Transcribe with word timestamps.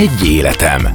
Egy 0.00 0.26
életem. 0.26 0.88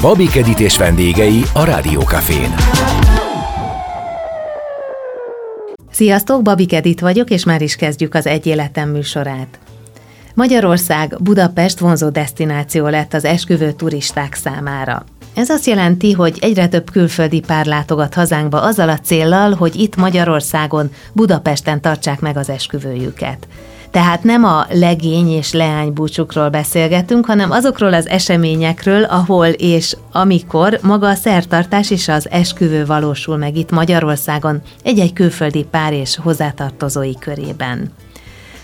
Babik 0.00 0.36
Edit 0.36 0.60
és 0.60 0.76
vendégei 0.76 1.42
a 1.54 1.64
Rádiókafén. 1.64 2.54
Sziasztok, 5.90 6.42
Babik 6.42 6.72
Edit 6.72 7.00
vagyok, 7.00 7.30
és 7.30 7.44
már 7.44 7.62
is 7.62 7.76
kezdjük 7.76 8.14
az 8.14 8.26
Egy 8.26 8.46
életem 8.46 8.88
műsorát. 8.88 9.58
Magyarország 10.34 11.22
Budapest 11.22 11.78
vonzó 11.78 12.08
destináció 12.08 12.86
lett 12.86 13.14
az 13.14 13.24
esküvő 13.24 13.72
turisták 13.72 14.34
számára. 14.34 15.04
Ez 15.34 15.48
azt 15.50 15.66
jelenti, 15.66 16.12
hogy 16.12 16.38
egyre 16.40 16.68
több 16.68 16.90
külföldi 16.90 17.40
pár 17.40 17.66
látogat 17.66 18.14
hazánkba 18.14 18.62
azzal 18.62 18.88
a 18.88 18.98
céllal, 18.98 19.54
hogy 19.54 19.76
itt 19.76 19.96
Magyarországon, 19.96 20.90
Budapesten 21.12 21.80
tartsák 21.80 22.20
meg 22.20 22.36
az 22.36 22.48
esküvőjüket. 22.48 23.46
Tehát 23.90 24.22
nem 24.22 24.44
a 24.44 24.66
legény 24.70 25.28
és 25.28 25.52
leány 25.52 25.92
búcsukról 25.92 26.48
beszélgetünk, 26.48 27.26
hanem 27.26 27.50
azokról 27.50 27.94
az 27.94 28.08
eseményekről, 28.08 29.04
ahol 29.04 29.46
és 29.46 29.96
amikor 30.12 30.78
maga 30.82 31.08
a 31.08 31.14
szertartás 31.14 31.90
és 31.90 32.08
az 32.08 32.30
esküvő 32.30 32.86
valósul 32.86 33.36
meg 33.36 33.56
itt 33.56 33.70
Magyarországon 33.70 34.62
egy-egy 34.84 35.12
külföldi 35.12 35.64
pár 35.70 35.92
és 35.92 36.18
hozzátartozói 36.22 37.18
körében. 37.18 37.92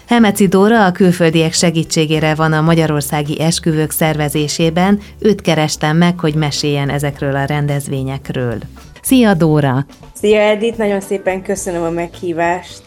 Hemeci 0.07 0.49
Dóra 0.49 0.85
a 0.85 0.93
külföldiek 0.93 1.53
segítségére 1.53 2.35
van 2.35 2.53
a 2.53 2.61
magyarországi 2.61 3.41
esküvők 3.41 3.91
szervezésében, 3.91 5.01
őt 5.19 5.41
kerestem 5.41 5.97
meg, 5.97 6.21
hogy 6.21 6.35
meséljen 6.35 6.91
ezekről 6.91 7.37
a 7.37 7.45
rendezvényekről. 7.45 8.59
Szia 9.03 9.35
Dóra! 9.35 9.87
Szia 10.13 10.41
Edith, 10.41 10.79
nagyon 10.79 11.01
szépen 11.01 11.43
köszönöm 11.43 11.83
a 11.83 11.91
meghívást. 11.91 12.86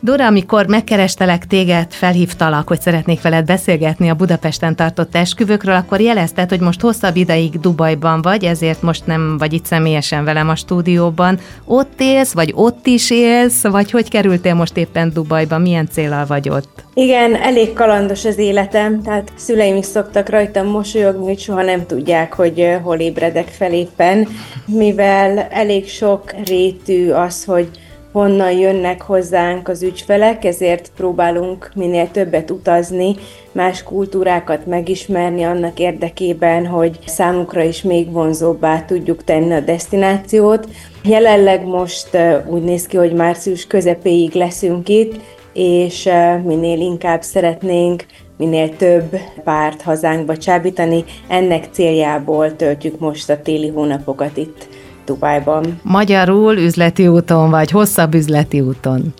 Dora, 0.00 0.26
amikor 0.26 0.66
megkerestelek 0.66 1.46
téged, 1.46 1.92
felhívtalak, 1.92 2.68
hogy 2.68 2.80
szeretnék 2.80 3.22
veled 3.22 3.44
beszélgetni 3.44 4.08
a 4.08 4.14
Budapesten 4.14 4.76
tartott 4.76 5.14
esküvőkről, 5.16 5.74
akkor 5.74 6.00
jelezted, 6.00 6.48
hogy 6.48 6.60
most 6.60 6.80
hosszabb 6.80 7.16
ideig 7.16 7.60
Dubajban 7.60 8.22
vagy, 8.22 8.44
ezért 8.44 8.82
most 8.82 9.06
nem 9.06 9.38
vagy 9.38 9.52
itt 9.52 9.64
személyesen 9.64 10.24
velem 10.24 10.48
a 10.48 10.54
stúdióban. 10.54 11.38
Ott 11.64 11.92
élsz, 11.98 12.32
vagy 12.32 12.52
ott 12.54 12.86
is 12.86 13.10
élsz, 13.10 13.62
vagy 13.62 13.90
hogy 13.90 14.08
kerültél 14.08 14.54
most 14.54 14.76
éppen 14.76 15.12
Dubajba, 15.12 15.58
milyen 15.58 15.88
célral 15.90 16.26
vagy 16.26 16.48
ott? 16.48 16.84
Igen, 16.94 17.34
elég 17.34 17.72
kalandos 17.72 18.24
az 18.24 18.38
életem, 18.38 19.02
tehát 19.02 19.32
szüleim 19.34 19.76
is 19.76 19.86
szoktak 19.86 20.28
rajtam 20.28 20.66
mosolyogni, 20.66 21.24
hogy 21.24 21.38
soha 21.38 21.62
nem 21.62 21.86
tudják, 21.86 22.32
hogy 22.32 22.78
hol 22.82 22.98
ébredek 22.98 23.48
fel 23.48 23.72
éppen, 23.72 24.28
mivel 24.66 25.38
elég 25.38 25.88
sok 25.88 26.34
rétű 26.44 27.10
az, 27.10 27.44
hogy 27.44 27.68
honnan 28.16 28.52
jönnek 28.52 29.02
hozzánk 29.02 29.68
az 29.68 29.82
ügyfelek, 29.82 30.44
ezért 30.44 30.90
próbálunk 30.96 31.70
minél 31.74 32.10
többet 32.10 32.50
utazni, 32.50 33.14
más 33.52 33.82
kultúrákat 33.82 34.66
megismerni 34.66 35.42
annak 35.42 35.78
érdekében, 35.78 36.66
hogy 36.66 36.98
számukra 37.06 37.62
is 37.62 37.82
még 37.82 38.12
vonzóbbá 38.12 38.84
tudjuk 38.84 39.24
tenni 39.24 39.52
a 39.52 39.60
destinációt. 39.60 40.68
Jelenleg 41.04 41.66
most 41.66 42.18
úgy 42.46 42.62
néz 42.62 42.86
ki, 42.86 42.96
hogy 42.96 43.12
március 43.12 43.66
közepéig 43.66 44.32
leszünk 44.34 44.88
itt, 44.88 45.20
és 45.52 46.08
minél 46.44 46.80
inkább 46.80 47.22
szeretnénk 47.22 48.04
minél 48.36 48.76
több 48.76 49.16
párt 49.44 49.82
hazánkba 49.82 50.36
csábítani. 50.36 51.04
Ennek 51.28 51.68
céljából 51.70 52.56
töltjük 52.56 52.98
most 52.98 53.30
a 53.30 53.42
téli 53.42 53.68
hónapokat 53.68 54.36
itt 54.36 54.75
Dubájban. 55.06 55.80
Magyarul 55.82 56.56
üzleti 56.56 57.08
úton 57.08 57.50
vagy, 57.50 57.70
hosszabb 57.70 58.14
üzleti 58.14 58.60
úton. 58.60 59.14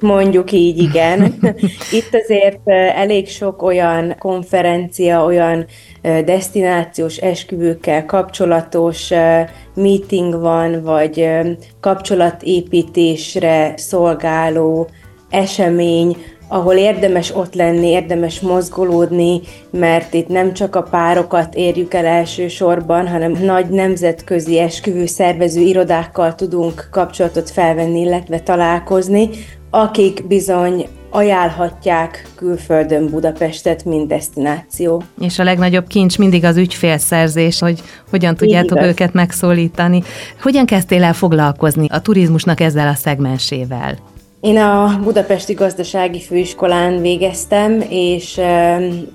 Mondjuk 0.00 0.52
így, 0.52 0.78
igen. 0.78 1.20
Itt 1.98 2.20
azért 2.24 2.68
elég 2.94 3.28
sok 3.28 3.62
olyan 3.62 4.14
konferencia, 4.18 5.24
olyan 5.24 5.66
destinációs 6.24 7.16
esküvőkkel 7.16 8.04
kapcsolatos 8.04 9.10
meeting 9.74 10.40
van, 10.40 10.82
vagy 10.82 11.28
kapcsolatépítésre 11.80 13.72
szolgáló 13.76 14.88
esemény, 15.30 16.16
ahol 16.48 16.74
érdemes 16.74 17.34
ott 17.34 17.54
lenni, 17.54 17.86
érdemes 17.86 18.40
mozgolódni, 18.40 19.40
mert 19.70 20.14
itt 20.14 20.28
nem 20.28 20.52
csak 20.52 20.76
a 20.76 20.82
párokat 20.82 21.54
érjük 21.54 21.94
el 21.94 22.06
elsősorban, 22.06 23.08
hanem 23.08 23.32
nagy 23.32 23.68
nemzetközi 23.68 24.58
esküvő 24.58 25.06
szervező 25.06 25.60
irodákkal 25.60 26.34
tudunk 26.34 26.88
kapcsolatot 26.90 27.50
felvenni, 27.50 28.00
illetve 28.00 28.40
találkozni, 28.40 29.28
akik 29.70 30.26
bizony 30.26 30.86
ajánlhatják 31.10 32.28
külföldön 32.34 33.10
Budapestet, 33.10 33.84
mint 33.84 34.08
destináció. 34.08 35.02
És 35.20 35.38
a 35.38 35.44
legnagyobb 35.44 35.86
kincs 35.86 36.18
mindig 36.18 36.44
az 36.44 36.56
ügyfélszerzés, 36.56 37.60
hogy 37.60 37.82
hogyan 38.10 38.34
tudjátok 38.34 38.82
őket 38.82 39.12
megszólítani. 39.12 40.02
Hogyan 40.42 40.66
kezdtél 40.66 41.04
el 41.04 41.14
foglalkozni 41.14 41.86
a 41.90 42.00
turizmusnak 42.00 42.60
ezzel 42.60 42.88
a 42.88 42.94
szegmensével? 42.94 44.13
Én 44.44 44.56
a 44.56 45.00
Budapesti 45.02 45.52
Gazdasági 45.52 46.20
Főiskolán 46.20 47.00
végeztem, 47.00 47.84
és 47.88 48.40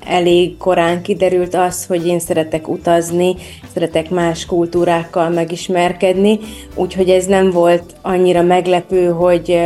elég 0.06 0.58
korán 0.58 1.02
kiderült 1.02 1.56
az, 1.56 1.86
hogy 1.86 2.08
én 2.08 2.20
szeretek 2.20 2.68
utazni, 2.68 3.36
szeretek 3.74 4.10
más 4.10 4.46
kultúrákkal 4.46 5.30
megismerkedni, 5.30 6.40
úgyhogy 6.76 7.10
ez 7.10 7.26
nem 7.26 7.52
volt 7.52 7.84
annyira 8.02 8.42
meglepő, 8.42 9.08
hogy 9.08 9.60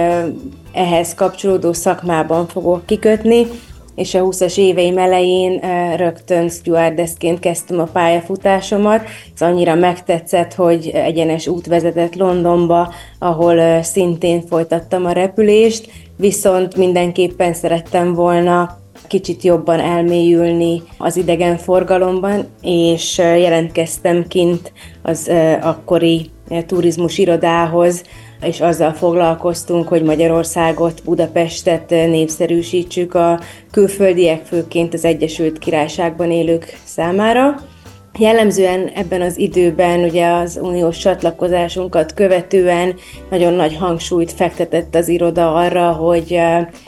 ehhez 0.72 1.13
kapcsolódó 1.13 1.73
szakmában 1.73 2.47
fogok 2.47 2.85
kikötni, 2.85 3.47
és 3.95 4.13
a 4.13 4.23
20-as 4.23 4.57
éveim 4.57 4.97
elején 4.97 5.59
rögtön 5.95 6.49
stewardessként 6.49 7.39
kezdtem 7.39 7.79
a 7.79 7.83
pályafutásomat. 7.93 9.01
Ez 9.35 9.41
annyira 9.41 9.75
megtetszett, 9.75 10.53
hogy 10.53 10.87
egyenes 10.87 11.47
út 11.47 11.67
vezetett 11.67 12.15
Londonba, 12.15 12.93
ahol 13.19 13.81
szintén 13.81 14.41
folytattam 14.41 15.05
a 15.05 15.11
repülést, 15.11 15.89
viszont 16.17 16.75
mindenképpen 16.75 17.53
szerettem 17.53 18.13
volna 18.13 18.81
kicsit 19.07 19.43
jobban 19.43 19.79
elmélyülni 19.79 20.81
az 20.97 21.17
idegen 21.17 21.57
forgalomban, 21.57 22.47
és 22.61 23.17
jelentkeztem 23.17 24.27
kint 24.27 24.73
az 25.01 25.31
akkori 25.61 26.29
turizmus 26.65 27.17
irodához, 27.17 28.03
és 28.45 28.61
azzal 28.61 28.93
foglalkoztunk, 28.93 29.87
hogy 29.87 30.03
Magyarországot, 30.03 31.03
Budapestet 31.03 31.89
népszerűsítsük 31.89 33.13
a 33.13 33.39
külföldiek, 33.71 34.45
főként 34.45 34.93
az 34.93 35.05
Egyesült 35.05 35.57
Királyságban 35.57 36.31
élők 36.31 36.79
számára. 36.83 37.72
Jellemzően 38.19 38.88
ebben 38.88 39.22
az 39.22 39.38
időben, 39.38 40.00
ugye 40.00 40.28
az 40.28 40.59
uniós 40.62 40.97
csatlakozásunkat 40.97 42.13
követően 42.13 42.96
nagyon 43.29 43.53
nagy 43.53 43.75
hangsúlyt 43.75 44.31
fektetett 44.31 44.96
az 44.96 45.07
iroda 45.07 45.56
arra, 45.56 45.91
hogy 45.91 46.40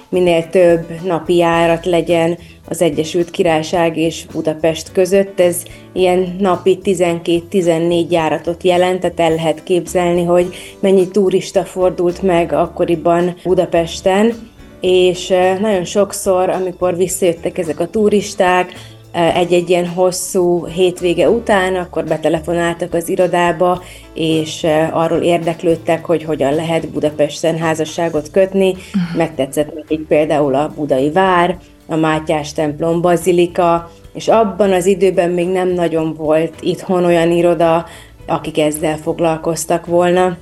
minél 0.10 0.50
több 0.50 0.86
napi 1.04 1.36
járat 1.36 1.86
legyen 1.86 2.38
az 2.70 2.82
Egyesült 2.82 3.32
Királyság 3.32 3.98
és 3.98 4.26
Budapest 4.32 4.92
között. 4.92 5.40
Ez 5.40 5.64
ilyen 5.94 6.36
napi 6.40 6.80
12-14 6.84 8.10
járatot 8.10 8.64
jelent, 8.64 9.00
tehát 9.00 9.20
el 9.20 9.36
lehet 9.36 9.64
képzelni, 9.64 10.24
hogy 10.24 10.56
mennyi 10.80 11.08
turista 11.08 11.64
fordult 11.64 12.22
meg 12.22 12.54
akkoriban 12.54 13.36
Budapesten, 13.44 14.34
és 14.82 15.28
nagyon 15.60 15.86
sokszor, 15.86 16.50
amikor 16.50 16.96
visszajöttek 16.96 17.58
ezek 17.58 17.80
a 17.80 17.90
turisták, 17.90 18.74
egy-egy 19.16 19.70
ilyen 19.70 19.88
hosszú 19.88 20.66
hétvége 20.66 21.30
után, 21.30 21.76
akkor 21.76 22.04
betelefonáltak 22.04 22.94
az 22.94 23.10
irodába, 23.10 23.82
és 24.14 24.68
arról 24.92 25.22
érdeklődtek, 25.22 26.06
hogy 26.06 26.24
hogyan 26.24 26.54
lehet 26.54 26.90
Budapesten 26.90 27.58
házasságot 27.58 28.32
kötni. 28.32 28.70
Uh-huh. 28.70 29.18
Megtetszett 29.18 29.76
nekik 29.76 30.08
például 30.08 30.56
a 30.56 30.72
Budai 30.76 31.12
Vár, 31.12 31.58
a 31.88 31.96
Mátyás 31.96 32.54
templom 32.54 33.02
bazilika, 33.02 33.92
és 34.14 34.28
abban 34.28 34.72
az 34.72 34.86
időben 34.86 35.30
még 35.30 35.48
nem 35.48 35.68
nagyon 35.68 36.14
volt 36.14 36.54
itthon 36.62 37.06
olyan 37.06 37.32
iroda, 37.32 37.86
akik 38.28 38.60
ezzel 38.60 38.98
foglalkoztak 38.98 39.86
volna. 39.86 40.38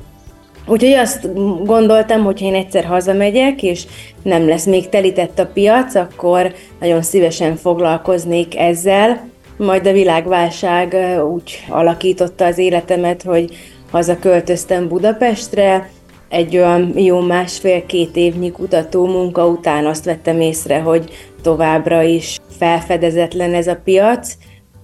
Úgyhogy 0.66 0.92
azt 0.92 1.34
gondoltam, 1.66 2.24
hogy 2.24 2.40
ha 2.40 2.46
én 2.46 2.54
egyszer 2.54 2.86
hazamegyek, 2.86 3.64
és 3.64 3.86
nem 4.22 4.48
lesz 4.48 4.66
még 4.66 4.90
telített 4.90 5.40
a 5.40 5.48
piac, 5.48 5.96
akkor 5.96 6.54
nagyon 6.80 7.02
szívesen 7.02 7.56
foglalkoznék 7.56 8.58
ezzel. 8.58 9.30
Majd 9.58 9.88
a 9.88 9.92
világválság 9.92 10.96
úgy 11.34 11.66
alakította 11.70 12.46
az 12.46 12.58
életemet, 12.58 13.24
hogy 13.24 13.56
hazaköltöztem 13.92 14.88
Budapestre, 14.88 15.90
egy 16.30 16.58
olyan 16.58 16.98
jó 16.98 17.20
másfél-két 17.20 18.16
évnyi 18.16 18.52
kutató 18.52 19.06
munka 19.06 19.48
után 19.48 19.86
azt 19.86 20.06
vettem 20.06 20.42
észre, 20.42 20.80
hogy 20.80 21.12
továbbra 21.42 22.02
is 22.02 22.40
felfedezetlen 22.58 23.54
ez 23.54 23.68
a 23.68 23.80
piac. 23.84 24.34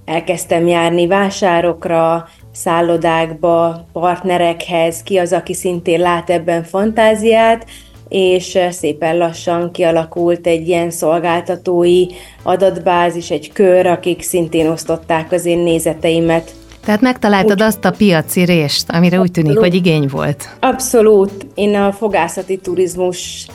Elkezdtem 0.05 0.67
járni 0.67 1.07
vásárokra, 1.07 2.27
szállodákba, 2.59 3.85
partnerekhez, 3.93 5.03
ki 5.03 5.17
az, 5.17 5.33
aki 5.33 5.53
szintén 5.53 5.99
lát 5.99 6.29
ebben 6.29 6.63
fantáziát, 6.63 7.65
és 8.09 8.57
szépen 8.69 9.17
lassan 9.17 9.71
kialakult 9.71 10.47
egy 10.47 10.67
ilyen 10.67 10.91
szolgáltatói 10.91 12.05
adatbázis, 12.43 13.31
egy 13.31 13.51
kör, 13.51 13.85
akik 13.85 14.21
szintén 14.21 14.67
osztották 14.67 15.31
az 15.31 15.45
én 15.45 15.59
nézeteimet. 15.59 16.51
Tehát 16.85 17.01
megtaláltad 17.01 17.51
úgy, 17.51 17.61
azt 17.61 17.85
a 17.85 17.91
piaci 17.91 18.45
részt, 18.45 18.91
amire 18.91 19.19
úgy 19.19 19.31
tűnik, 19.31 19.57
hogy 19.57 19.73
igény 19.73 20.07
volt. 20.07 20.49
Abszolút. 20.59 21.47
Én 21.55 21.75
a 21.75 21.91
fogászati 21.91 22.57
turizmus 22.57 23.47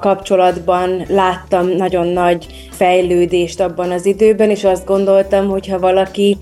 kapcsolatban 0.00 1.02
láttam 1.08 1.68
nagyon 1.68 2.06
nagy 2.06 2.46
fejlődést 2.70 3.60
abban 3.60 3.90
az 3.90 4.06
időben, 4.06 4.50
és 4.50 4.64
azt 4.64 4.86
gondoltam, 4.86 5.48
hogy 5.48 5.68
ha 5.68 5.78
valaki 5.78 6.36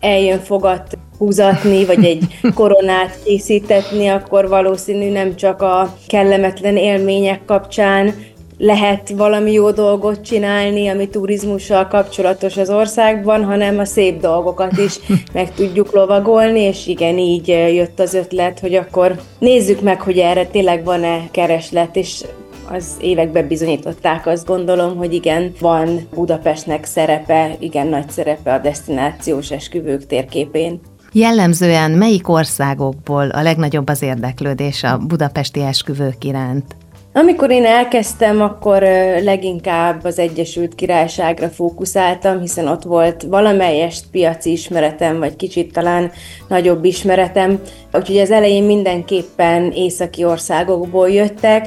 eljön 0.00 0.38
fogat 0.38 0.98
húzatni, 1.22 1.84
vagy 1.84 2.04
egy 2.04 2.24
koronát 2.54 3.18
készítetni, 3.24 4.08
akkor 4.08 4.48
valószínű 4.48 5.10
nem 5.10 5.36
csak 5.36 5.62
a 5.62 5.96
kellemetlen 6.06 6.76
élmények 6.76 7.44
kapcsán 7.44 8.14
lehet 8.58 9.08
valami 9.16 9.52
jó 9.52 9.70
dolgot 9.70 10.20
csinálni, 10.20 10.88
ami 10.88 11.08
turizmussal 11.08 11.86
kapcsolatos 11.86 12.56
az 12.56 12.70
országban, 12.70 13.44
hanem 13.44 13.78
a 13.78 13.84
szép 13.84 14.20
dolgokat 14.20 14.78
is 14.78 14.98
meg 15.32 15.54
tudjuk 15.54 15.92
lovagolni, 15.92 16.60
és 16.60 16.86
igen, 16.86 17.18
így 17.18 17.48
jött 17.48 18.00
az 18.00 18.14
ötlet, 18.14 18.60
hogy 18.60 18.74
akkor 18.74 19.20
nézzük 19.38 19.80
meg, 19.80 20.00
hogy 20.00 20.18
erre 20.18 20.46
tényleg 20.46 20.84
van-e 20.84 21.28
kereslet, 21.30 21.96
és 21.96 22.24
az 22.72 22.96
években 23.00 23.46
bizonyították, 23.46 24.26
azt 24.26 24.46
gondolom, 24.46 24.96
hogy 24.96 25.14
igen, 25.14 25.52
van 25.60 26.08
Budapestnek 26.14 26.84
szerepe, 26.84 27.56
igen 27.58 27.86
nagy 27.86 28.10
szerepe 28.10 28.52
a 28.54 28.58
destinációs 28.58 29.50
esküvők 29.50 30.06
térképén. 30.06 30.80
Jellemzően 31.14 31.90
melyik 31.90 32.28
országokból 32.28 33.28
a 33.28 33.42
legnagyobb 33.42 33.88
az 33.88 34.02
érdeklődés 34.02 34.82
a 34.82 34.98
budapesti 34.98 35.60
esküvők 35.60 36.24
iránt? 36.24 36.76
Amikor 37.14 37.50
én 37.50 37.64
elkezdtem, 37.64 38.40
akkor 38.40 38.82
leginkább 39.22 40.04
az 40.04 40.18
Egyesült 40.18 40.74
Királyságra 40.74 41.48
fókuszáltam, 41.48 42.40
hiszen 42.40 42.68
ott 42.68 42.82
volt 42.82 43.22
valamelyest 43.22 44.04
piaci 44.10 44.50
ismeretem, 44.50 45.18
vagy 45.18 45.36
kicsit 45.36 45.72
talán 45.72 46.10
nagyobb 46.48 46.84
ismeretem. 46.84 47.60
Úgyhogy 47.92 48.18
az 48.18 48.30
elején 48.30 48.64
mindenképpen 48.64 49.70
északi 49.70 50.24
országokból 50.24 51.10
jöttek, 51.10 51.66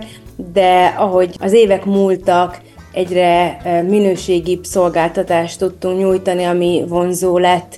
de 0.53 0.93
ahogy 0.97 1.35
az 1.39 1.53
évek 1.53 1.85
múltak, 1.85 2.61
egyre 2.91 3.57
minőségibb 3.87 4.63
szolgáltatást 4.63 5.59
tudtunk 5.59 5.99
nyújtani, 5.99 6.43
ami 6.43 6.83
vonzó 6.87 7.37
lett 7.37 7.77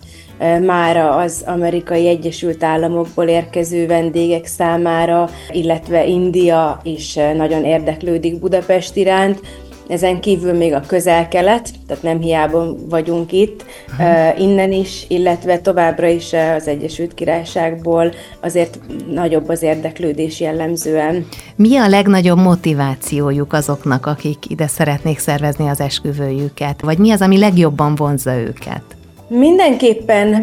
mára 0.66 1.16
az 1.16 1.44
amerikai 1.46 2.08
Egyesült 2.08 2.64
Államokból 2.64 3.28
érkező 3.28 3.88
vendégek 3.88 4.46
számára, 4.46 5.30
illetve 5.52 6.06
India 6.06 6.80
is 6.84 7.14
nagyon 7.36 7.64
érdeklődik 7.64 8.40
Budapest 8.40 8.96
iránt. 8.96 9.40
Ezen 9.88 10.20
kívül 10.20 10.54
még 10.54 10.74
a 10.74 10.82
közel-kelet, 10.88 11.70
tehát 11.88 12.04
nem 12.04 12.20
hiába 12.20 12.76
vagyunk 12.90 13.32
itt, 13.32 13.66
uh, 14.00 14.42
innen 14.42 14.72
is, 14.72 15.06
illetve 15.08 15.60
továbbra 15.60 16.08
is 16.08 16.34
az 16.58 16.68
Egyesült 16.68 17.14
Királyságból 17.14 18.14
azért 18.42 18.80
nagyobb 19.12 19.50
az 19.50 19.62
érdeklődés 19.62 20.40
jellemzően. 20.40 21.28
Mi 21.56 21.78
a 21.78 21.88
legnagyobb 21.88 22.38
motivációjuk 22.38 23.54
azoknak, 23.54 24.06
akik 24.06 24.50
ide 24.50 24.68
szeretnék 24.68 25.20
szervezni 25.20 25.68
az 25.68 25.80
esküvőjüket? 25.80 26.82
Vagy 26.82 26.98
mi 26.98 27.12
az, 27.12 27.22
ami 27.22 27.38
legjobban 27.38 27.96
vonzza 27.96 28.36
őket? 28.36 28.84
Mindenképpen 29.30 30.34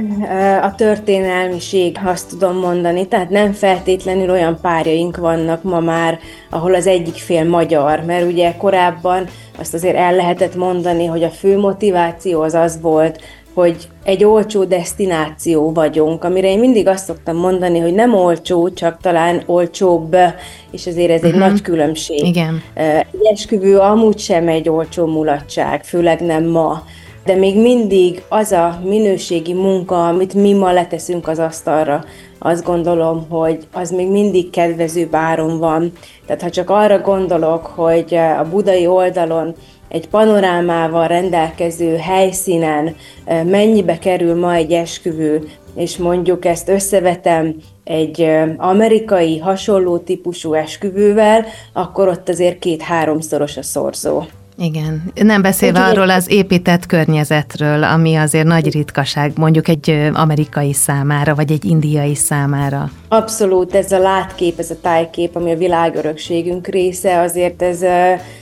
a 0.63 0.75
történelmiség, 0.75 1.99
azt 2.05 2.29
tudom 2.29 2.57
mondani, 2.57 3.07
tehát 3.07 3.31
nem 3.31 3.53
feltétlenül 3.53 4.31
olyan 4.31 4.59
párjaink 4.63 5.17
vannak 5.17 5.63
ma 5.63 5.81
már, 5.81 6.19
ahol 6.51 6.75
az 6.75 6.87
egyik 6.87 7.15
fél 7.15 7.45
magyar, 7.45 8.01
mert 8.07 8.27
ugye 8.27 8.55
korábban 8.57 9.27
azt 9.59 9.75
azért 9.75 9.97
el 9.97 10.15
lehetett 10.15 10.55
mondani, 10.55 11.07
hogy 11.07 11.23
a 11.23 11.31
fő 11.31 11.59
motiváció 11.59 12.41
az 12.41 12.55
az 12.55 12.81
volt, 12.81 13.21
hogy 13.55 13.89
egy 14.05 14.25
olcsó 14.25 14.65
destináció 14.65 15.73
vagyunk, 15.73 16.25
amire 16.25 16.49
én 16.49 16.59
mindig 16.59 16.89
azt 16.89 17.05
szoktam 17.05 17.37
mondani, 17.37 17.79
hogy 17.79 17.95
nem 17.95 18.15
olcsó, 18.15 18.71
csak 18.71 18.99
talán 19.01 19.43
olcsóbb, 19.47 20.17
és 20.71 20.87
azért 20.87 21.11
ez 21.11 21.23
egy 21.23 21.35
uh-huh. 21.35 21.49
nagy 21.49 21.61
különbség. 21.61 22.27
Igen. 22.27 22.63
Egy 22.75 23.27
esküvő 23.33 23.79
amúgy 23.79 24.19
sem 24.19 24.49
egy 24.49 24.69
olcsó 24.69 25.07
mulatság, 25.07 25.85
főleg 25.85 26.21
nem 26.21 26.45
ma 26.45 26.83
de 27.25 27.35
még 27.35 27.61
mindig 27.61 28.23
az 28.29 28.53
a 28.53 28.81
minőségi 28.85 29.53
munka, 29.53 30.09
amit 30.09 30.35
mi 30.35 30.53
ma 30.53 30.73
leteszünk 30.73 31.29
az 31.29 31.39
asztalra, 31.39 32.05
azt 32.39 32.65
gondolom, 32.65 33.27
hogy 33.29 33.67
az 33.73 33.91
még 33.91 34.09
mindig 34.09 34.51
kedvező 34.51 35.07
báron 35.07 35.59
van. 35.59 35.93
Tehát 36.27 36.43
ha 36.43 36.51
csak 36.51 36.71
arra 36.71 36.99
gondolok, 36.99 37.67
hogy 37.67 38.15
a 38.15 38.49
budai 38.51 38.87
oldalon 38.87 39.55
egy 39.89 40.09
panorámával 40.09 41.09
rendelkező 41.09 41.97
helyszínen 41.97 42.97
mennyibe 43.27 43.99
kerül 43.99 44.35
ma 44.35 44.55
egy 44.55 44.73
esküvő, 44.73 45.49
és 45.75 45.97
mondjuk 45.97 46.45
ezt 46.45 46.69
összevetem 46.69 47.55
egy 47.85 48.31
amerikai 48.57 49.39
hasonló 49.39 49.99
típusú 49.99 50.53
esküvővel, 50.53 51.45
akkor 51.73 52.09
ott 52.09 52.29
azért 52.29 52.59
két-háromszoros 52.59 53.57
a 53.57 53.63
szorzó. 53.63 54.23
Igen, 54.59 55.13
nem 55.15 55.43
beszélve 55.43 55.81
Úgy, 55.81 55.91
arról 55.91 56.11
az 56.11 56.31
épített 56.31 56.87
környezetről, 56.87 57.85
ami 57.85 58.15
azért 58.15 58.47
nagy 58.47 58.73
ritkaság, 58.73 59.33
mondjuk 59.37 59.69
egy 59.69 60.11
amerikai 60.13 60.73
számára, 60.73 61.35
vagy 61.35 61.53
egy 61.53 61.65
indiai 61.65 62.15
számára. 62.15 62.91
Abszolút, 63.09 63.75
ez 63.75 63.93
a 63.93 63.99
látkép, 63.99 64.59
ez 64.59 64.71
a 64.71 64.81
tájkép, 64.81 65.37
ami 65.37 65.53
a 65.53 65.57
világörökségünk 65.57 66.67
része, 66.67 67.21
azért 67.21 67.63
ez 67.63 67.83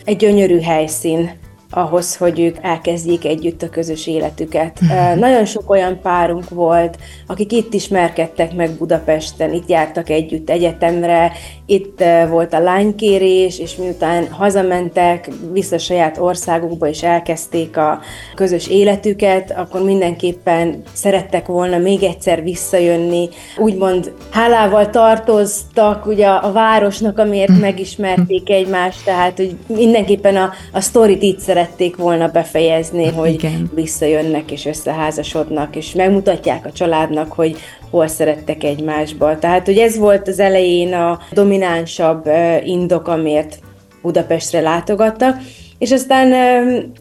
egy 0.04 0.16
gyönyörű 0.16 0.60
helyszín 0.60 1.30
ahhoz, 1.74 2.16
hogy 2.16 2.40
ők 2.40 2.56
elkezdjék 2.60 3.24
együtt 3.24 3.62
a 3.62 3.68
közös 3.68 4.06
életüket. 4.06 4.80
Mm. 4.84 5.18
Nagyon 5.18 5.44
sok 5.44 5.70
olyan 5.70 6.00
párunk 6.00 6.48
volt, 6.48 6.98
akik 7.26 7.52
itt 7.52 7.74
ismerkedtek 7.74 8.54
meg 8.54 8.70
Budapesten, 8.70 9.52
itt 9.52 9.68
jártak 9.68 10.10
együtt 10.10 10.50
egyetemre, 10.50 11.32
itt 11.72 12.04
volt 12.28 12.52
a 12.52 12.58
lánykérés, 12.58 13.58
és 13.58 13.76
miután 13.76 14.30
hazamentek 14.30 15.30
vissza 15.52 15.78
saját 15.78 16.18
országukba, 16.18 16.88
és 16.88 17.02
elkezdték 17.02 17.76
a 17.76 18.00
közös 18.34 18.68
életüket, 18.68 19.50
akkor 19.56 19.82
mindenképpen 19.82 20.82
szerettek 20.92 21.46
volna 21.46 21.78
még 21.78 22.02
egyszer 22.02 22.42
visszajönni. 22.42 23.28
Úgymond 23.56 24.12
hálával 24.30 24.90
tartoztak 24.90 26.06
ugye 26.06 26.26
a 26.26 26.52
városnak, 26.52 27.18
amiért 27.18 27.50
mhm. 27.50 27.60
megismerték 27.60 28.50
egymást, 28.50 29.04
tehát 29.04 29.36
hogy 29.36 29.56
mindenképpen 29.66 30.36
a, 30.36 30.52
a 30.72 30.80
sztorit 30.80 31.22
itt 31.22 31.38
szerették 31.38 31.96
volna 31.96 32.28
befejezni, 32.28 33.06
hogy 33.06 33.32
Igen. 33.32 33.70
visszajönnek 33.74 34.50
és 34.50 34.66
összeházasodnak, 34.66 35.76
és 35.76 35.92
megmutatják 35.92 36.66
a 36.66 36.72
családnak, 36.72 37.32
hogy 37.32 37.56
hol 37.92 38.06
szerettek 38.06 38.64
egymásba. 38.64 39.38
Tehát, 39.38 39.66
hogy 39.66 39.78
ez 39.78 39.98
volt 39.98 40.28
az 40.28 40.38
elején 40.38 40.94
a 40.94 41.18
dominánsabb 41.32 42.28
indok, 42.64 43.08
amiért 43.08 43.58
Budapestre 44.02 44.60
látogattak, 44.60 45.36
és 45.78 45.92
aztán 45.92 46.32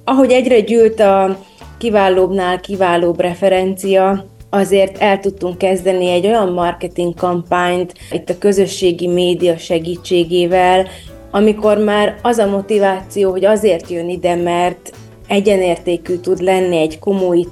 ahogy 0.03 0.31
egyre 0.31 0.59
gyűlt 0.59 0.99
a 0.99 1.37
kiválóbbnál 1.77 2.59
kiválóbb 2.59 3.19
referencia, 3.19 4.25
azért 4.49 4.97
el 4.97 5.19
tudtunk 5.19 5.57
kezdeni 5.57 6.09
egy 6.09 6.25
olyan 6.25 6.51
marketing 6.51 7.13
kampányt 7.15 7.93
itt 8.11 8.29
a 8.29 8.37
közösségi 8.37 9.07
média 9.07 9.57
segítségével, 9.57 10.87
amikor 11.31 11.77
már 11.77 12.15
az 12.21 12.37
a 12.37 12.49
motiváció, 12.49 13.31
hogy 13.31 13.45
azért 13.45 13.89
jön 13.89 14.09
ide, 14.09 14.35
mert 14.35 14.91
egyenértékű 15.27 16.15
tud 16.15 16.41
lenni 16.41 16.77
egy 16.77 16.99
komoly 16.99 17.45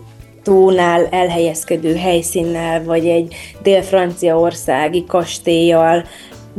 tónál 0.44 1.08
elhelyezkedő 1.12 1.96
helyszínnel, 1.96 2.84
vagy 2.84 3.06
egy 3.06 3.36
dél-franciaországi 3.64 5.06
kastélyjal, 5.08 6.04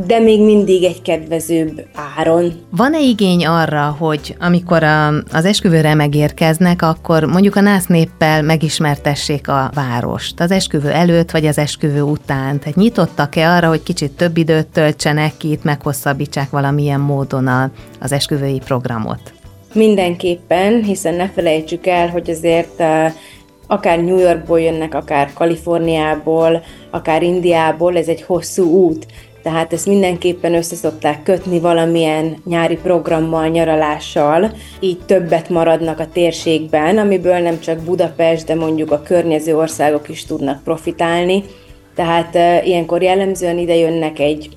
de 0.06 0.18
még 0.18 0.44
mindig 0.44 0.84
egy 0.84 1.02
kedvezőbb 1.02 1.86
áron. 2.16 2.52
Van-e 2.70 3.00
igény 3.00 3.46
arra, 3.46 3.96
hogy 3.98 4.36
amikor 4.40 4.82
a, 4.82 5.08
az 5.08 5.44
esküvőre 5.44 5.94
megérkeznek, 5.94 6.82
akkor 6.82 7.24
mondjuk 7.24 7.56
a 7.56 7.60
nász 7.60 7.86
néppel 7.86 8.42
megismertessék 8.42 9.48
a 9.48 9.70
várost? 9.74 10.40
Az 10.40 10.50
esküvő 10.50 10.90
előtt, 10.90 11.30
vagy 11.30 11.46
az 11.46 11.58
esküvő 11.58 12.02
után? 12.02 12.58
Tehát 12.58 12.76
nyitottak-e 12.76 13.50
arra, 13.50 13.68
hogy 13.68 13.82
kicsit 13.82 14.10
több 14.12 14.36
időt 14.36 14.66
töltsenek 14.66 15.36
ki, 15.36 15.50
itt 15.50 15.62
meghosszabbítsák 15.62 16.50
valamilyen 16.50 17.00
módon 17.00 17.46
a, 17.46 17.70
az 18.00 18.12
esküvői 18.12 18.60
programot? 18.64 19.32
Mindenképpen, 19.72 20.82
hiszen 20.82 21.14
ne 21.14 21.28
felejtsük 21.28 21.86
el, 21.86 22.08
hogy 22.08 22.30
azért 22.30 22.82
akár 23.70 23.98
New 23.98 24.18
Yorkból 24.18 24.60
jönnek, 24.60 24.94
akár 24.94 25.32
Kaliforniából, 25.32 26.62
akár 26.90 27.22
Indiából, 27.22 27.96
ez 27.96 28.08
egy 28.08 28.22
hosszú 28.22 28.64
út. 28.64 29.06
Tehát 29.42 29.72
ezt 29.72 29.86
mindenképpen 29.86 30.54
össze 30.54 30.74
szokták 30.74 31.22
kötni 31.22 31.60
valamilyen 31.60 32.36
nyári 32.44 32.76
programmal, 32.76 33.48
nyaralással, 33.48 34.52
így 34.80 34.98
többet 35.06 35.48
maradnak 35.48 35.98
a 35.98 36.08
térségben, 36.12 36.98
amiből 36.98 37.38
nem 37.38 37.60
csak 37.60 37.78
Budapest, 37.78 38.46
de 38.46 38.54
mondjuk 38.54 38.92
a 38.92 39.02
környező 39.02 39.56
országok 39.56 40.08
is 40.08 40.24
tudnak 40.24 40.62
profitálni. 40.62 41.44
Tehát 41.94 42.36
e, 42.36 42.62
ilyenkor 42.64 43.02
jellemzően 43.02 43.58
ide 43.58 43.74
jönnek 43.74 44.18
egy 44.18 44.48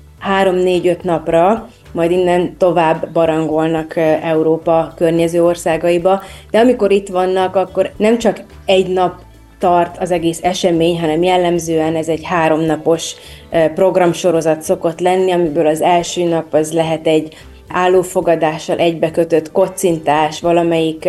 3-4-5 0.42 1.02
napra, 1.02 1.68
majd 1.94 2.10
innen 2.10 2.56
tovább 2.58 3.08
barangolnak 3.12 3.96
Európa 4.22 4.92
környező 4.96 5.44
országaiba. 5.44 6.22
De 6.50 6.58
amikor 6.58 6.90
itt 6.90 7.08
vannak, 7.08 7.56
akkor 7.56 7.90
nem 7.96 8.18
csak 8.18 8.42
egy 8.64 8.86
nap 8.86 9.14
tart 9.58 9.96
az 10.00 10.10
egész 10.10 10.42
esemény, 10.42 11.00
hanem 11.00 11.22
jellemzően 11.22 11.96
ez 11.96 12.08
egy 12.08 12.24
háromnapos 12.24 13.14
programsorozat 13.74 14.62
szokott 14.62 15.00
lenni, 15.00 15.30
amiből 15.30 15.66
az 15.66 15.80
első 15.80 16.24
nap 16.24 16.54
az 16.54 16.72
lehet 16.72 17.06
egy 17.06 17.34
állófogadással 17.68 18.78
egybekötött 18.78 19.52
kocintás 19.52 20.40
valamelyik 20.40 21.08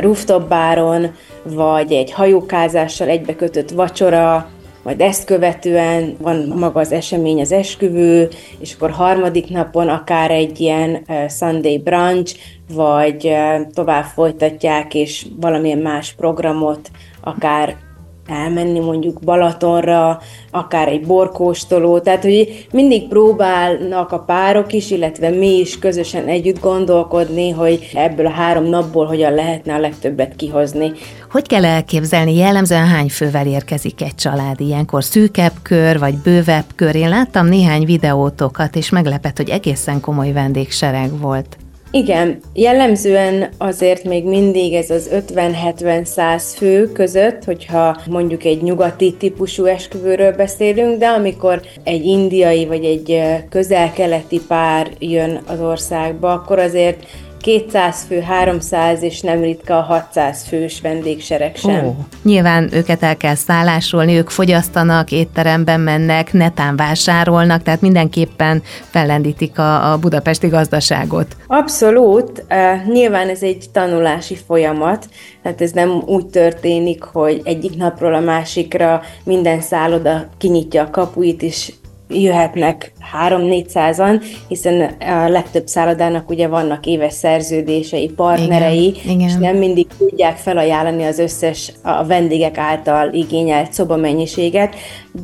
rooftop 0.00 0.48
báron, 0.48 1.14
vagy 1.42 1.92
egy 1.92 2.12
hajókázással 2.12 3.08
egybekötött 3.08 3.70
vacsora, 3.70 4.48
majd 4.82 5.00
ezt 5.00 5.24
követően 5.24 6.16
van 6.18 6.52
maga 6.56 6.80
az 6.80 6.92
esemény, 6.92 7.40
az 7.40 7.52
esküvő, 7.52 8.28
és 8.58 8.74
akkor 8.74 8.90
harmadik 8.90 9.48
napon 9.48 9.88
akár 9.88 10.30
egy 10.30 10.60
ilyen 10.60 11.06
Sunday 11.28 11.78
brunch, 11.78 12.36
vagy 12.74 13.34
tovább 13.74 14.04
folytatják, 14.04 14.94
és 14.94 15.26
valamilyen 15.40 15.78
más 15.78 16.12
programot, 16.12 16.90
akár 17.20 17.76
elmenni 18.26 18.78
mondjuk 18.78 19.20
Balatonra, 19.20 20.20
akár 20.50 20.88
egy 20.88 21.06
borkóstoló, 21.06 21.98
tehát 21.98 22.22
hogy 22.22 22.66
mindig 22.72 23.08
próbálnak 23.08 24.12
a 24.12 24.18
párok 24.18 24.72
is, 24.72 24.90
illetve 24.90 25.30
mi 25.30 25.58
is 25.58 25.78
közösen 25.78 26.26
együtt 26.26 26.60
gondolkodni, 26.60 27.50
hogy 27.50 27.90
ebből 27.94 28.26
a 28.26 28.30
három 28.30 28.64
napból 28.64 29.06
hogyan 29.06 29.34
lehetne 29.34 29.74
a 29.74 29.78
legtöbbet 29.78 30.36
kihozni. 30.36 30.92
Hogy 31.30 31.46
kell 31.46 31.64
elképzelni, 31.64 32.36
jellemzően 32.36 32.86
hány 32.86 33.08
fővel 33.08 33.46
érkezik 33.46 34.02
egy 34.02 34.14
család 34.14 34.60
ilyenkor? 34.60 35.04
Szűkebb 35.04 35.52
kör, 35.62 35.98
vagy 35.98 36.14
bővebb 36.14 36.64
kör? 36.76 36.94
Én 36.94 37.08
láttam 37.08 37.46
néhány 37.46 37.84
videótokat, 37.84 38.76
és 38.76 38.90
meglepett, 38.90 39.36
hogy 39.36 39.48
egészen 39.48 40.00
komoly 40.00 40.32
vendégsereg 40.32 41.20
volt. 41.20 41.56
Igen, 41.94 42.38
jellemzően 42.52 43.48
azért 43.58 44.04
még 44.04 44.24
mindig 44.24 44.74
ez 44.74 44.90
az 44.90 45.10
50-70-100 45.12 46.42
fő 46.56 46.92
között, 46.92 47.44
hogyha 47.44 48.00
mondjuk 48.10 48.44
egy 48.44 48.62
nyugati 48.62 49.14
típusú 49.18 49.64
esküvőről 49.64 50.32
beszélünk, 50.32 50.98
de 50.98 51.06
amikor 51.06 51.60
egy 51.84 52.04
indiai 52.04 52.66
vagy 52.66 52.84
egy 52.84 53.22
közel-keleti 53.48 54.40
pár 54.48 54.90
jön 54.98 55.40
az 55.46 55.60
országba, 55.60 56.32
akkor 56.32 56.58
azért 56.58 57.06
200 57.42 58.04
fő, 58.08 58.20
300 58.20 59.02
és 59.02 59.20
nem 59.20 59.40
ritka 59.40 59.78
a 59.78 59.80
600 59.80 60.44
fős 60.44 60.80
vendégsereg 60.80 61.56
sem. 61.56 61.86
Ó, 61.86 61.94
nyilván 62.22 62.68
őket 62.72 63.02
el 63.02 63.16
kell 63.16 63.34
szállásolni, 63.34 64.16
ők 64.16 64.30
fogyasztanak, 64.30 65.10
étteremben 65.10 65.80
mennek, 65.80 66.32
netán 66.32 66.76
vásárolnak, 66.76 67.62
tehát 67.62 67.80
mindenképpen 67.80 68.62
fellendítik 68.90 69.58
a, 69.58 69.92
a 69.92 69.98
budapesti 69.98 70.48
gazdaságot. 70.48 71.36
Abszolút. 71.46 72.44
Uh, 72.50 72.92
nyilván 72.92 73.28
ez 73.28 73.42
egy 73.42 73.64
tanulási 73.72 74.36
folyamat, 74.46 75.08
tehát 75.42 75.60
ez 75.60 75.70
nem 75.70 76.02
úgy 76.06 76.26
történik, 76.26 77.02
hogy 77.02 77.40
egyik 77.44 77.76
napról 77.76 78.14
a 78.14 78.20
másikra 78.20 79.02
minden 79.24 79.60
szálloda 79.60 80.28
kinyitja 80.38 80.82
a 80.82 80.90
kapuit, 80.90 81.42
és 81.42 81.72
jöhetnek 82.12 82.92
3-400-an, 83.28 84.22
hiszen 84.48 84.80
a 85.00 85.28
legtöbb 85.28 85.66
szállodának 85.66 86.30
ugye 86.30 86.48
vannak 86.48 86.86
éves 86.86 87.12
szerződései, 87.12 88.08
partnerei, 88.08 88.86
igen, 88.86 89.10
igen. 89.10 89.28
és 89.28 89.34
nem 89.34 89.56
mindig 89.56 89.86
tudják 89.98 90.36
felajánlani 90.36 91.04
az 91.04 91.18
összes 91.18 91.72
a 91.82 92.04
vendégek 92.04 92.58
által 92.58 93.12
igényelt 93.12 93.72
szobamennyiséget, 93.72 94.74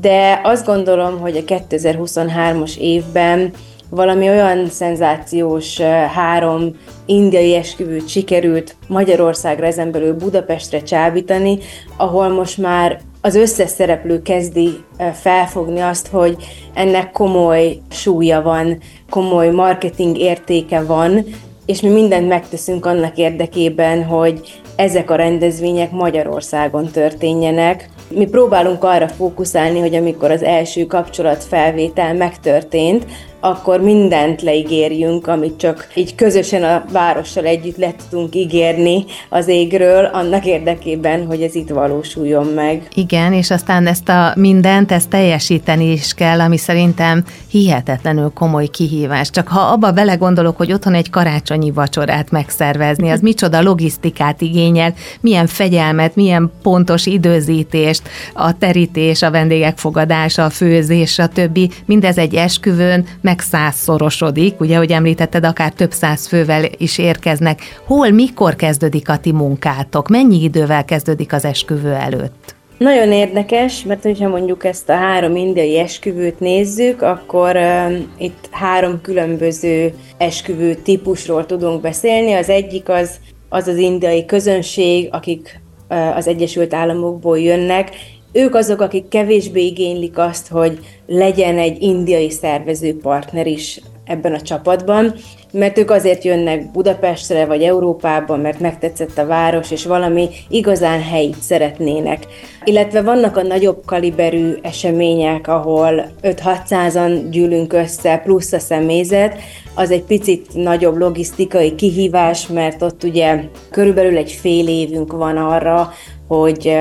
de 0.01 0.41
azt 0.43 0.67
gondolom, 0.67 1.21
hogy 1.21 1.37
a 1.37 1.55
2023-as 1.55 2.77
évben 2.77 3.53
valami 3.91 4.29
olyan 4.29 4.69
szenzációs 4.69 5.81
három 6.15 6.77
indiai 7.07 7.55
esküvőt 7.55 8.09
sikerült 8.09 8.77
Magyarországra, 8.89 9.67
ezen 9.67 9.91
belül 9.91 10.15
Budapestre 10.15 10.83
csábítani, 10.83 11.59
ahol 11.97 12.29
most 12.29 12.59
már 12.59 13.01
az 13.29 13.35
összes 13.35 13.71
szereplő 13.71 14.23
kezdi 14.23 14.85
felfogni 15.13 15.81
azt, 15.81 16.07
hogy 16.07 16.37
ennek 16.75 17.13
komoly 17.13 17.79
súlya 17.91 18.43
van, 18.43 18.79
komoly 19.11 19.51
marketing 19.51 20.19
értéke 20.19 20.83
van, 20.83 21.25
és 21.67 21.81
mi 21.81 21.89
mindent 21.89 22.29
megteszünk 22.29 22.87
annak 22.87 23.17
érdekében, 23.17 24.05
hogy 24.05 24.61
ezek 24.77 25.11
a 25.11 25.15
rendezvények 25.15 25.91
Magyarországon 25.91 26.87
történjenek. 26.91 27.89
Mi 28.09 28.27
próbálunk 28.27 28.85
arra 28.85 29.09
fókuszálni, 29.09 29.79
hogy 29.81 29.95
amikor 29.95 30.31
az 30.31 30.43
első 30.43 30.87
kapcsolatfelvétel 30.87 32.15
megtörtént, 32.15 33.05
akkor 33.41 33.81
mindent 33.81 34.43
leígérjünk, 34.43 35.27
amit 35.27 35.57
csak 35.57 35.89
így 35.95 36.15
közösen 36.15 36.63
a 36.63 36.85
várossal 36.93 37.45
együtt 37.45 37.77
le 37.77 37.95
tudunk 38.09 38.35
ígérni 38.35 39.05
az 39.29 39.49
égről, 39.49 40.05
annak 40.05 40.47
érdekében, 40.47 41.27
hogy 41.27 41.43
ez 41.43 41.55
itt 41.55 41.69
valósuljon 41.69 42.47
meg. 42.47 42.89
Igen, 42.95 43.33
és 43.33 43.51
aztán 43.51 43.87
ezt 43.87 44.09
a 44.09 44.33
mindent, 44.37 44.93
ezt 44.93 45.09
teljesíteni 45.09 45.93
is 45.93 46.15
kell, 46.15 46.41
ami 46.41 46.57
szerintem 46.57 47.25
hihetetlenül 47.51 48.31
komoly 48.35 48.67
kihívás. 48.67 49.31
Csak 49.31 49.49
ha 49.49 49.61
abba 49.61 49.93
belegondolok, 49.93 50.57
hogy 50.57 50.73
otthon 50.73 50.95
egy 50.95 51.11
karácsonyi 51.11 51.71
vacsorát 51.71 52.31
megszervezni, 52.31 53.11
az 53.11 53.21
micsoda 53.21 53.63
logisztikát 53.63 54.41
igényel, 54.41 54.95
milyen 55.21 55.47
fegyelmet, 55.47 56.15
milyen 56.15 56.53
pontos 56.63 57.07
időzítést, 57.07 58.03
a 58.35 58.59
terítés, 58.59 59.23
a 59.23 59.31
vendégek 59.31 59.79
fogadása, 59.79 60.45
a 60.45 60.51
főzés, 60.51 61.19
a 61.19 61.27
többi, 61.27 61.71
mindez 61.87 62.19
egy 62.19 62.35
esküvőn 62.35 63.07
meg 63.29 63.41
százszorosodik, 63.41 64.61
ugye, 64.61 64.77
hogy 64.77 64.91
említetted, 64.91 65.45
akár 65.45 65.73
több 65.73 65.93
száz 65.93 66.27
fővel 66.27 66.65
is 66.77 66.99
érkeznek. 66.99 67.61
Hol, 67.87 68.11
mikor 68.11 68.57
kezdődik 68.57 69.09
a 69.09 69.19
ti 69.19 69.33
munkátok? 69.33 70.09
Mennyi 70.09 70.43
idővel 70.43 70.85
kezdődik 70.85 71.33
az 71.33 71.45
esküvő 71.45 71.93
előtt? 71.93 72.55
Nagyon 72.79 73.13
érdekes, 73.13 73.85
mert 73.85 74.03
hogyha 74.03 74.29
mondjuk 74.29 74.65
ezt 74.65 74.89
a 74.89 74.93
három 74.95 75.37
indiai 75.37 75.79
esküvőt 75.79 76.41
nézzük, 76.41 77.03
akkor 77.03 77.57
uh, 77.57 77.99
itt 78.19 78.49
három 78.51 79.01
különböző 79.01 79.95
esküvő 80.19 80.75
típusról 80.75 81.47
tudunk 81.47 81.81
beszélni. 81.81 82.33
Az 82.33 82.49
egyik 82.49 82.89
az 82.89 83.11
az, 83.49 83.69
az 83.69 83.77
indiai 83.77 84.25
közönség, 84.25 85.09
akik 85.13 85.61
uh, 85.91 86.17
az 86.17 86.27
Egyesült 86.27 86.75
Államokból 86.75 87.39
jönnek, 87.39 87.91
ők 88.33 88.55
azok, 88.55 88.81
akik 88.81 89.09
kevésbé 89.09 89.65
igénylik 89.65 90.19
azt, 90.19 90.49
hogy 90.49 90.79
legyen 91.07 91.59
egy 91.59 91.83
indiai 91.83 92.31
szervező 92.31 92.99
partner 92.99 93.47
is 93.47 93.81
ebben 94.05 94.35
a 94.35 94.41
csapatban, 94.41 95.15
mert 95.53 95.79
ők 95.79 95.91
azért 95.91 96.25
jönnek 96.25 96.71
Budapestre 96.71 97.47
vagy 97.47 97.63
Európába, 97.63 98.37
mert 98.37 98.61
megtetszett 98.61 99.19
a 99.19 99.27
város, 99.27 99.71
és 99.71 99.87
valami 99.87 100.29
igazán 100.49 101.03
helyi 101.03 101.35
szeretnének. 101.41 102.27
Illetve 102.65 103.03
vannak 103.03 103.37
a 103.37 103.43
nagyobb 103.43 103.83
kaliberű 103.85 104.53
események, 104.63 105.49
ahol 105.49 106.11
5-600-an 106.23 107.27
gyűlünk 107.31 107.73
össze, 107.73 108.19
plusz 108.25 108.53
a 108.53 108.59
személyzet, 108.59 109.39
az 109.75 109.91
egy 109.91 110.03
picit 110.03 110.55
nagyobb 110.55 110.97
logisztikai 110.97 111.75
kihívás, 111.75 112.47
mert 112.47 112.83
ott 112.83 113.05
ugye 113.05 113.41
körülbelül 113.71 114.17
egy 114.17 114.33
fél 114.33 114.69
évünk 114.69 115.13
van 115.13 115.37
arra, 115.37 115.93
hogy 116.29 116.77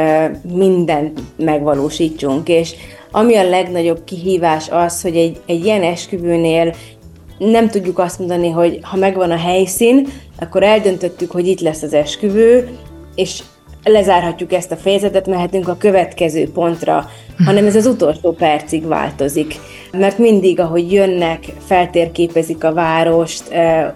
mindent 0.54 1.20
megvalósítsunk, 1.36 2.50
és 2.50 2.76
ami 3.12 3.36
a 3.36 3.50
legnagyobb 3.50 4.04
kihívás 4.04 4.70
az, 4.70 5.02
hogy 5.02 5.16
egy, 5.16 5.40
egy 5.46 5.66
ilyen 5.66 5.84
esküvőnél 5.84 6.74
nem 7.38 7.70
tudjuk 7.70 8.00
azt 8.00 8.20
mondani, 8.20 8.50
hogy 8.50 8.80
ha 8.82 8.98
megvan 8.98 9.32
a 9.32 9.38
helyszín, 9.38 10.08
akkor 10.40 10.64
eldöntöttük, 10.64 11.32
hogy 11.32 11.48
itt 11.48 11.60
lesz 11.60 11.82
az 11.82 11.94
esküvő, 11.94 12.70
és 13.16 13.44
lezárhatjuk 13.84 14.54
ezt 14.54 14.72
a 14.72 14.76
fejezetet, 14.76 15.28
mehetünk 15.28 15.68
a 15.68 15.78
következő 15.78 16.52
pontra, 16.52 17.10
hanem 17.46 17.66
ez 17.66 17.76
az 17.76 17.86
utolsó 17.86 18.32
percig 18.32 18.88
változik. 18.88 19.56
Mert 19.92 20.18
mindig, 20.18 20.60
ahogy 20.60 20.92
jönnek, 20.92 21.46
feltérképezik 21.66 22.64
a 22.64 22.74
várost, 22.74 23.44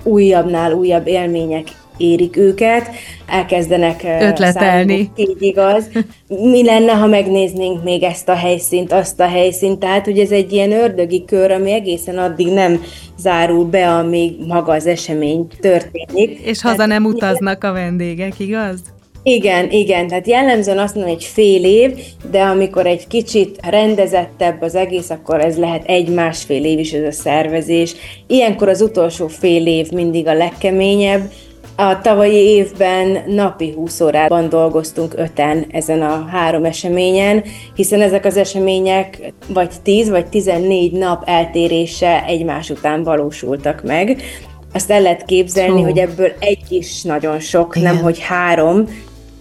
újabbnál 0.04 0.74
újabb 0.74 1.08
élmények 1.08 1.68
érik 2.02 2.38
őket, 2.38 2.90
elkezdenek 3.28 4.04
ötletelni. 4.22 5.10
Így 5.16 5.36
igaz. 5.40 5.90
Mi 6.28 6.64
lenne, 6.64 6.92
ha 6.92 7.08
megnéznénk 7.08 7.84
még 7.84 8.04
ezt 8.04 8.30
a 8.30 8.36
helyszínt, 8.36 8.92
azt 8.92 9.20
a 9.20 9.28
helyszínt? 9.28 9.80
Tehát, 9.80 10.06
hogy 10.06 10.20
ez 10.20 10.32
egy 10.32 10.54
ilyen 10.54 10.72
ördögi 10.72 11.26
kör, 11.26 11.52
ami 11.52 11.72
egészen 11.72 12.18
addig 12.18 12.48
nem 12.48 12.84
zárul 13.18 13.66
be, 13.66 13.90
amíg 13.90 14.34
maga 14.48 14.74
az 14.74 14.88
esemény 14.88 15.48
történik. 15.60 16.40
És 16.40 16.62
haza 16.62 16.86
nem 16.86 17.06
utaznak 17.06 17.64
a 17.64 17.72
vendégek, 17.72 18.40
igaz? 18.40 18.80
Igen, 19.24 19.72
igen, 19.72 20.08
tehát 20.08 20.28
jellemzően 20.28 20.78
azt 20.78 20.96
mondom, 20.96 21.14
egy 21.14 21.24
fél 21.24 21.64
év, 21.64 21.92
de 22.32 22.42
amikor 22.42 22.86
egy 22.86 23.08
kicsit 23.08 23.60
rendezettebb 23.70 24.62
az 24.62 24.76
egész, 24.76 25.10
akkor 25.10 25.40
ez 25.40 25.58
lehet 25.58 25.84
egy-másfél 25.86 26.66
év 26.66 26.80
is 26.80 26.92
ez 26.92 27.08
a 27.08 27.12
szervezés. 27.12 27.94
Ilyenkor 28.28 28.70
az 28.70 28.82
utolsó 28.82 29.28
fél 29.28 29.68
év 29.68 29.92
mindig 29.92 30.28
a 30.28 30.34
legkeményebb, 30.34 31.32
A 31.82 32.02
tavalyi 32.02 32.36
évben 32.36 33.24
napi 33.28 33.74
20 33.76 34.02
órában 34.02 34.50
dolgoztunk 34.50 35.14
öten 35.18 35.66
ezen 35.72 36.02
a 36.02 36.26
három 36.32 36.66
eseményen, 36.66 37.44
hiszen 37.76 38.02
ezek 38.02 38.26
az 38.26 38.38
események 38.38 39.34
vagy 39.48 39.70
10 39.84 40.10
vagy 40.10 40.28
14 40.28 40.92
nap 40.92 41.24
eltérése 41.26 42.26
egymás 42.26 42.70
után 42.70 43.04
valósultak 43.04 43.84
meg. 43.84 44.22
Azt 44.74 44.92
el 44.92 45.02
lehet 45.02 45.26
képzelni, 45.26 45.80
Hú. 45.80 45.84
hogy 45.84 45.98
ebből 45.98 46.32
egy 46.40 46.66
is 46.70 47.02
nagyon 47.02 47.40
sok, 47.40 47.76
Igen. 47.76 47.94
nem 47.94 48.04
hogy 48.04 48.20
három, 48.20 48.88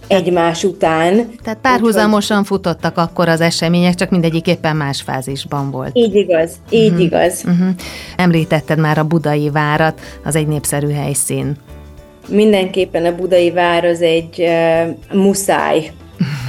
egymás 0.07 0.63
után. 0.63 1.29
Tehát 1.43 1.59
párhuzamosan 1.61 2.39
Úgyhogy... 2.39 2.57
futottak 2.57 2.97
akkor 2.97 3.29
az 3.29 3.41
események, 3.41 3.95
csak 3.95 4.09
mindegyik 4.09 4.47
éppen 4.47 4.75
más 4.75 5.01
fázisban 5.01 5.71
volt. 5.71 5.91
Így 5.93 6.15
igaz, 6.15 6.51
így 6.69 6.85
uh-huh. 6.85 7.03
igaz. 7.03 7.43
Uh-huh. 7.45 7.69
Említetted 8.15 8.79
már 8.79 8.97
a 8.97 9.03
budai 9.03 9.49
várat, 9.49 9.99
az 10.23 10.35
egy 10.35 10.47
népszerű 10.47 10.91
helyszín. 10.91 11.57
Mindenképpen 12.27 13.05
a 13.05 13.15
budai 13.15 13.51
vár 13.51 13.85
az 13.85 14.01
egy 14.01 14.39
uh, 14.39 15.21
muszáj 15.21 15.91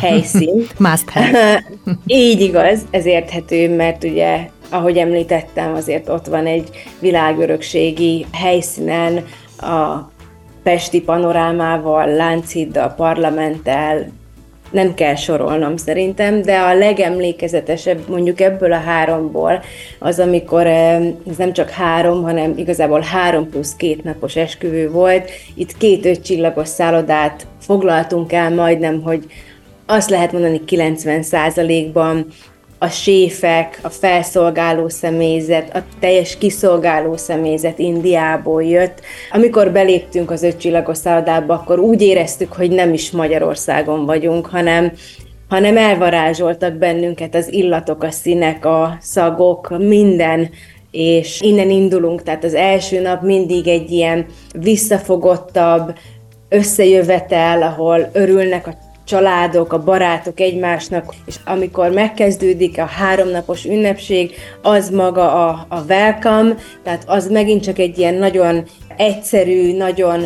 helyszín. 0.01 0.67
Must 0.79 1.11
have. 1.11 1.65
így 2.07 2.41
igaz, 2.41 2.81
ez 2.91 3.07
érthető, 3.07 3.77
mert 3.77 4.05
ugye 4.05 4.49
ahogy 4.73 4.99
említettem, 4.99 5.75
azért 5.75 6.09
ott 6.09 6.27
van 6.27 6.47
egy 6.47 6.69
világörökségi 6.99 8.27
helyszínen 8.33 9.25
a 9.59 10.11
pesti 10.63 11.01
panorámával, 11.01 12.07
Lánchiddal, 12.07 12.95
parlamenttel, 12.97 14.13
nem 14.73 14.95
kell 14.95 15.15
sorolnom 15.15 15.77
szerintem, 15.77 16.43
de 16.43 16.59
a 16.59 16.75
legemlékezetesebb 16.75 18.09
mondjuk 18.09 18.41
ebből 18.41 18.73
a 18.73 18.81
háromból 18.81 19.63
az, 19.99 20.19
amikor 20.19 20.67
ez 20.67 21.37
nem 21.37 21.53
csak 21.53 21.71
három, 21.71 22.23
hanem 22.23 22.55
igazából 22.57 23.01
három 23.01 23.49
plusz 23.49 23.75
két 23.77 24.05
napos 24.05 24.37
esküvő 24.37 24.91
volt. 24.91 25.31
Itt 25.55 25.77
két 25.77 26.05
ötcsillagos 26.05 26.69
szállodát 26.69 27.47
foglaltunk 27.61 28.33
el 28.33 28.51
majdnem, 28.51 29.03
hogy 29.03 29.25
azt 29.87 30.11
lehet 30.11 30.33
mondani 30.33 30.65
90 30.65 31.93
ban 31.93 32.27
a 32.83 32.89
séfek, 32.89 33.79
a 33.83 33.89
felszolgáló 33.89 34.89
személyzet, 34.89 35.77
a 35.77 35.83
teljes 36.01 36.39
kiszolgáló 36.39 37.17
személyzet 37.17 37.79
Indiából 37.79 38.63
jött. 38.63 39.01
Amikor 39.31 39.71
beléptünk 39.71 40.31
az 40.31 40.43
ötcsillagos 40.43 40.97
szállodába, 40.97 41.55
akkor 41.55 41.79
úgy 41.79 42.03
éreztük, 42.03 42.53
hogy 42.53 42.71
nem 42.71 42.93
is 42.93 43.11
Magyarországon 43.11 44.07
vagyunk, 44.07 44.47
hanem 44.47 44.93
hanem 45.49 45.77
elvarázsoltak 45.77 46.75
bennünket 46.75 47.35
az 47.35 47.53
illatok, 47.53 48.03
a 48.03 48.11
színek, 48.11 48.65
a 48.65 48.97
szagok, 49.01 49.79
minden, 49.79 50.51
és 50.91 51.41
innen 51.41 51.71
indulunk, 51.71 52.23
tehát 52.23 52.45
az 52.45 52.55
első 52.55 53.01
nap 53.01 53.23
mindig 53.23 53.69
egy 53.69 53.91
ilyen 53.91 54.27
visszafogottabb 54.59 55.99
összejövetel, 56.49 57.63
ahol 57.63 58.11
örülnek 58.13 58.67
a 58.67 58.75
családok, 59.05 59.73
a 59.73 59.83
barátok 59.83 60.41
egymásnak, 60.41 61.15
és 61.27 61.37
amikor 61.45 61.91
megkezdődik 61.91 62.79
a 62.79 62.85
háromnapos 62.85 63.65
ünnepség, 63.65 64.35
az 64.63 64.91
maga 64.91 65.49
a, 65.49 65.67
a 65.69 65.83
welcome, 65.89 66.55
tehát 66.83 67.03
az 67.07 67.29
megint 67.29 67.63
csak 67.63 67.79
egy 67.79 67.99
ilyen 67.99 68.15
nagyon 68.15 68.65
egyszerű, 68.97 69.77
nagyon 69.77 70.25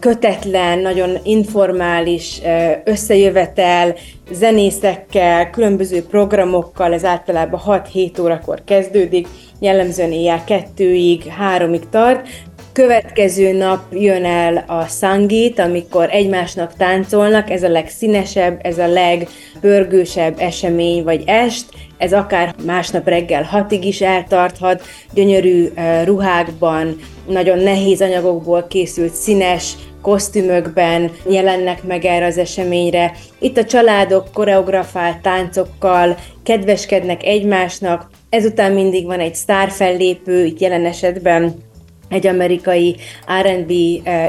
kötetlen, 0.00 0.78
nagyon 0.78 1.18
informális 1.22 2.40
összejövetel, 2.84 3.94
zenészekkel, 4.30 5.50
különböző 5.50 6.02
programokkal, 6.02 6.92
ez 6.92 7.04
általában 7.04 7.60
6-7 7.66 8.22
órakor 8.22 8.62
kezdődik, 8.64 9.28
jellemzően 9.60 10.12
éjjel 10.12 10.44
kettőig, 10.44 11.26
háromig 11.26 11.88
tart, 11.90 12.28
Következő 12.78 13.52
nap 13.52 13.80
jön 13.92 14.24
el 14.24 14.64
a 14.66 14.84
Sangit, 14.84 15.58
amikor 15.58 16.08
egymásnak 16.10 16.76
táncolnak, 16.76 17.50
ez 17.50 17.62
a 17.62 17.68
legszínesebb, 17.68 18.58
ez 18.62 18.78
a 18.78 18.86
legpörgősebb 18.86 20.34
esemény 20.38 21.02
vagy 21.02 21.22
est, 21.26 21.64
ez 21.96 22.12
akár 22.12 22.54
másnap 22.66 23.08
reggel 23.08 23.42
hatig 23.42 23.84
is 23.84 24.00
eltarthat, 24.00 24.82
gyönyörű 25.14 25.68
ruhákban, 26.04 26.96
nagyon 27.28 27.58
nehéz 27.58 28.02
anyagokból 28.02 28.66
készült 28.68 29.14
színes 29.14 29.72
kosztümökben 30.02 31.10
jelennek 31.28 31.82
meg 31.82 32.04
erre 32.04 32.26
az 32.26 32.38
eseményre. 32.38 33.12
Itt 33.38 33.56
a 33.56 33.64
családok 33.64 34.32
koreografált 34.32 35.18
táncokkal 35.18 36.16
kedveskednek 36.42 37.24
egymásnak, 37.24 38.10
ezután 38.30 38.72
mindig 38.72 39.06
van 39.06 39.20
egy 39.20 39.34
sztárfellépő, 39.34 40.44
itt 40.44 40.60
jelen 40.60 40.84
esetben 40.84 41.66
egy 42.08 42.26
amerikai 42.26 42.96
R&B 43.42 43.70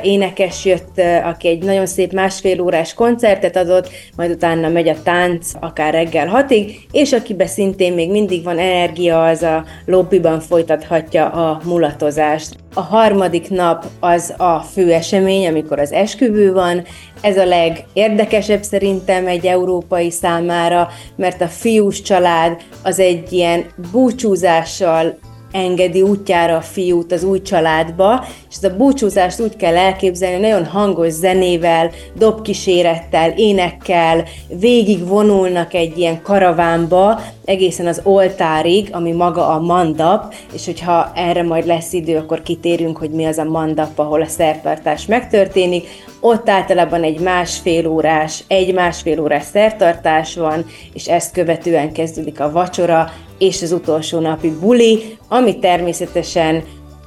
énekes 0.02 0.66
jött, 0.66 1.02
aki 1.24 1.48
egy 1.48 1.64
nagyon 1.64 1.86
szép 1.86 2.14
másfél 2.14 2.62
órás 2.62 2.94
koncertet 2.94 3.56
adott, 3.56 3.90
majd 4.16 4.32
utána 4.32 4.70
megy 4.70 4.88
a 4.88 5.02
tánc, 5.04 5.52
akár 5.60 5.94
reggel 5.94 6.28
hatig, 6.28 6.80
és 6.92 7.14
akiben 7.14 7.48
szintén 7.48 7.94
még 7.94 8.12
mindig 8.12 8.44
van 8.44 8.58
energia, 8.58 9.26
az 9.26 9.42
a 9.42 9.66
lobbyban 9.86 10.40
folytathatja 10.40 11.30
a 11.30 11.62
mulatozást. 11.64 12.56
A 12.74 12.82
harmadik 12.82 13.50
nap 13.50 13.86
az 14.00 14.34
a 14.38 14.60
fő 14.60 14.94
esemény, 14.94 15.48
amikor 15.48 15.80
az 15.80 15.92
esküvő 15.92 16.54
van, 16.54 16.84
ez 17.22 17.38
a 17.38 17.46
legérdekesebb 17.46 18.64
szerintem 18.64 19.28
egy 19.28 19.46
európai 19.46 20.12
számára, 20.12 20.90
mert 21.16 21.42
a 21.42 21.48
fiús 21.48 22.02
család 22.02 22.62
az 22.84 23.00
egy 23.00 23.34
ilyen 23.34 23.66
búcsúzással 23.92 25.20
engedi 25.52 26.02
útjára 26.02 26.56
a 26.56 26.62
fiút 26.62 27.12
az 27.12 27.24
új 27.24 27.42
családba, 27.42 28.26
és 28.50 28.56
ez 28.56 28.72
a 28.72 28.76
búcsúzást 28.76 29.40
úgy 29.40 29.56
kell 29.56 29.78
elképzelni, 29.78 30.48
nagyon 30.48 30.66
hangos 30.66 31.12
zenével, 31.12 31.92
dobkísérettel, 32.16 33.34
énekkel, 33.36 34.24
végig 34.48 35.08
vonulnak 35.08 35.74
egy 35.74 35.98
ilyen 35.98 36.22
karavánba, 36.22 37.22
egészen 37.46 37.88
az 37.88 38.02
oltárig, 38.04 38.90
ami 38.92 39.12
maga 39.12 39.48
a 39.48 39.60
mandap, 39.60 40.34
és 40.54 40.66
hogyha 40.66 41.12
erre 41.16 41.44
majd 41.44 41.66
lesz 41.66 41.94
idő, 41.94 42.18
akkor 42.18 42.42
kitérünk, 42.42 42.98
hogy 42.98 43.10
mi 43.10 43.26
az 43.26 43.38
a 43.38 43.44
mandap, 43.44 44.00
ahol 44.00 44.22
a 44.22 44.28
szertartás 44.28 45.06
megtörténik. 45.06 45.88
Ott 46.20 46.50
általában 46.50 47.04
egy 47.04 47.20
másfél 47.20 47.88
órás, 47.88 48.44
egy 48.48 48.74
másfél 48.74 49.20
órás 49.20 49.44
szertartás 49.44 50.36
van, 50.36 50.66
és 50.94 51.08
ezt 51.08 51.34
követően 51.34 51.92
kezdődik 51.92 52.40
a 52.40 52.52
vacsora, 52.52 53.12
és 53.40 53.62
az 53.62 53.72
utolsó 53.72 54.20
napi 54.20 54.52
buli, 54.60 55.18
ami 55.28 55.60
természetesen 55.60 56.64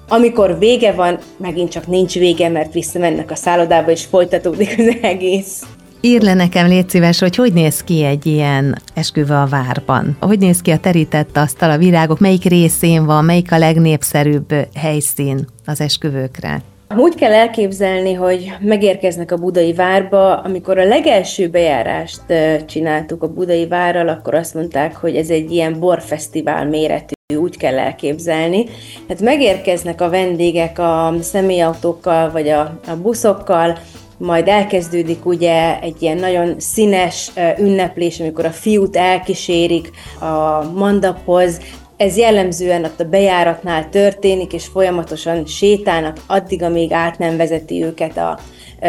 amikor 0.09 0.59
vége 0.59 0.93
van, 0.93 1.19
megint 1.37 1.71
csak 1.71 1.87
nincs 1.87 2.15
vége, 2.15 2.49
mert 2.49 2.73
visszamennek 2.73 3.31
a 3.31 3.35
szállodába, 3.35 3.91
és 3.91 4.05
folytatódik 4.05 4.75
az 4.79 4.97
egész. 5.03 5.63
Ír 6.01 6.23
le 6.23 6.35
nekem, 6.35 6.67
légy 6.67 6.89
szíves, 6.89 7.19
hogy 7.19 7.37
hogy 7.37 7.53
néz 7.53 7.81
ki 7.81 8.05
egy 8.05 8.27
ilyen 8.27 8.83
esküvő 8.95 9.35
a 9.35 9.47
várban? 9.47 10.17
Hogy 10.21 10.39
néz 10.39 10.61
ki 10.61 10.71
a 10.71 10.79
terített 10.79 11.37
asztal, 11.37 11.71
a 11.71 11.79
virágok, 11.79 12.19
melyik 12.19 12.45
részén 12.45 13.05
van, 13.05 13.25
melyik 13.25 13.53
a 13.53 13.59
legnépszerűbb 13.59 14.55
helyszín 14.75 15.47
az 15.67 15.81
esküvőkre? 15.81 16.63
Úgy 16.97 17.15
kell 17.15 17.33
elképzelni, 17.33 18.13
hogy 18.13 18.53
megérkeznek 18.61 19.33
a 19.33 19.37
budai 19.37 19.73
várba. 19.73 20.37
Amikor 20.37 20.79
a 20.79 20.85
legelső 20.85 21.49
bejárást 21.49 22.23
csináltuk 22.67 23.23
a 23.23 23.33
budai 23.33 23.67
várral, 23.67 24.09
akkor 24.09 24.35
azt 24.35 24.55
mondták, 24.55 24.97
hogy 24.97 25.17
ez 25.17 25.31
egy 25.31 25.51
ilyen 25.51 25.81
borfesztivál 25.81 26.67
méretű 26.67 27.15
úgy 27.37 27.57
kell 27.57 27.79
elképzelni. 27.79 28.65
Hát 29.09 29.21
megérkeznek 29.21 30.01
a 30.01 30.11
vendégek 30.11 30.79
a 30.79 31.15
személyautókkal 31.21 32.31
vagy 32.31 32.49
a, 32.49 32.61
a 32.87 32.97
buszokkal, 33.03 33.79
majd 34.19 34.49
elkezdődik 34.49 35.27
ugye 35.27 35.81
egy 35.81 36.03
ilyen 36.03 36.17
nagyon 36.17 36.55
színes 36.59 37.33
ünneplés, 37.59 38.21
amikor 38.21 38.45
a 38.45 38.51
fiút 38.51 38.97
elkísérik 38.97 39.91
a 40.21 40.71
mandaphoz, 40.75 41.61
ez 42.03 42.17
jellemzően 42.17 42.85
ott 42.85 43.01
a 43.01 43.05
bejáratnál 43.05 43.89
történik, 43.89 44.53
és 44.53 44.67
folyamatosan 44.67 45.47
sétálnak 45.47 46.17
addig, 46.27 46.63
amíg 46.63 46.93
át 46.93 47.19
nem 47.19 47.37
vezeti 47.37 47.85
őket 47.85 48.17
a 48.17 48.39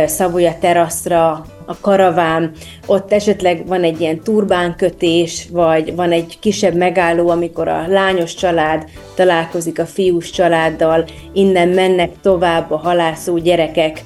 Szavoya 0.06 0.56
teraszra, 0.60 1.46
a 1.66 1.78
karaván, 1.82 2.52
ott 2.86 3.12
esetleg 3.12 3.68
van 3.68 3.84
egy 3.84 4.02
ilyen 4.02 4.20
turbánkötés, 4.20 5.48
vagy 5.52 5.96
van 5.96 6.12
egy 6.12 6.38
kisebb 6.40 6.76
megálló, 6.76 7.30
amikor 7.30 7.68
a 7.68 7.88
lányos 7.88 8.34
család 8.36 8.90
találkozik 9.16 9.80
a 9.80 9.86
fiús 9.86 10.30
családdal, 10.30 11.06
innen 11.34 11.68
mennek 11.68 12.12
tovább 12.22 12.72
a 12.72 12.78
halászó 12.78 13.38
gyerekek 13.38 14.04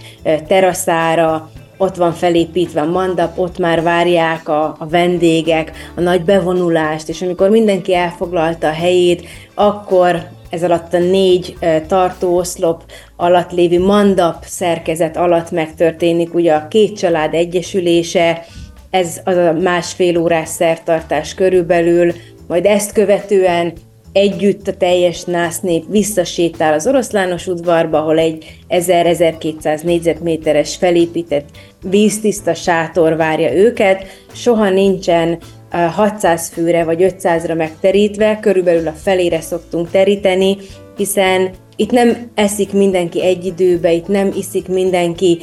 teraszára, 0.48 1.52
ott 1.78 1.96
van 1.96 2.13
felépítve 2.13 2.82
a 2.82 2.92
mandap, 2.92 3.40
ott 3.40 3.58
már 3.58 3.82
várják 3.84 4.50
a, 4.50 4.76
a 4.80 4.88
vendégek, 4.88 5.72
a 5.96 6.02
nagy 6.02 6.22
bevonulást, 6.22 7.10
és 7.10 7.22
amikor 7.22 7.50
mindenki 7.50 7.96
elfoglalta 7.96 8.68
a 8.68 8.72
helyét, 8.72 9.28
akkor 9.54 10.28
ez 10.50 10.63
alatt 10.63 10.94
a 10.94 11.00
négy 11.00 11.58
tartóoszlop 11.88 12.84
alatt 13.16 13.52
lévő 13.52 13.80
mandap 13.80 14.44
szerkezet 14.46 15.18
alatt 15.18 15.52
megtörténik 15.52 16.34
ugye 16.34 16.54
a 16.54 16.68
két 16.68 16.98
család 16.98 17.34
egyesülése, 17.34 18.46
ez 18.90 19.22
az 19.24 19.36
a 19.36 19.54
másfél 19.54 20.18
órás 20.18 20.50
szertartás 20.50 21.34
körülbelül, 21.34 22.13
majd 22.48 22.66
ezt 22.66 22.92
követően 22.92 23.74
együtt 24.17 24.67
a 24.67 24.73
teljes 24.73 25.23
nász 25.23 25.60
nép 25.60 25.84
visszasétál 25.89 26.73
az 26.73 26.88
oroszlános 26.88 27.47
udvarba, 27.47 27.97
ahol 27.97 28.17
egy 28.19 28.60
1000-1200 28.69 29.84
négyzetméteres 29.84 30.75
felépített 30.75 31.49
víztiszta 31.84 32.53
sátor 32.53 33.15
várja 33.15 33.53
őket, 33.53 34.06
soha 34.34 34.69
nincsen 34.69 35.38
600 35.69 36.49
főre 36.49 36.84
vagy 36.84 37.15
500-ra 37.19 37.58
megterítve, 37.58 38.39
körülbelül 38.41 38.88
a 38.88 38.95
felére 39.03 39.41
szoktunk 39.41 39.89
teríteni, 39.91 40.58
hiszen 40.97 41.49
itt 41.75 41.91
nem 41.91 42.32
eszik 42.36 42.73
mindenki 42.73 43.23
egy 43.23 43.45
időben, 43.45 43.91
itt 43.91 44.08
nem 44.08 44.32
iszik 44.38 44.67
mindenki 44.67 45.39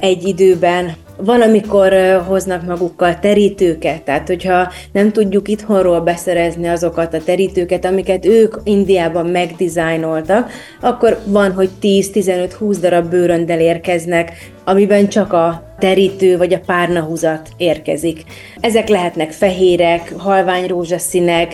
egy 0.00 0.26
időben, 0.26 0.92
van, 1.16 1.40
amikor 1.40 1.94
hoznak 2.26 2.66
magukkal 2.66 3.18
terítőket, 3.18 4.02
tehát 4.02 4.26
hogyha 4.26 4.72
nem 4.92 5.12
tudjuk 5.12 5.48
itthonról 5.48 6.00
beszerezni 6.00 6.68
azokat 6.68 7.14
a 7.14 7.22
terítőket, 7.24 7.84
amiket 7.84 8.26
ők 8.26 8.54
Indiában 8.64 9.26
megdizájnoltak, 9.26 10.50
akkor 10.80 11.18
van, 11.26 11.52
hogy 11.52 11.70
10-15-20 11.82 12.76
darab 12.80 13.10
bőröndel 13.10 13.60
érkeznek, 13.60 14.32
amiben 14.64 15.08
csak 15.08 15.32
a 15.32 15.74
terítő 15.78 16.36
vagy 16.36 16.54
a 16.54 16.60
párnahúzat 16.66 17.48
érkezik. 17.56 18.22
Ezek 18.60 18.88
lehetnek 18.88 19.32
fehérek, 19.32 20.12
halvány 20.16 20.66
rózsaszínek, 20.66 21.52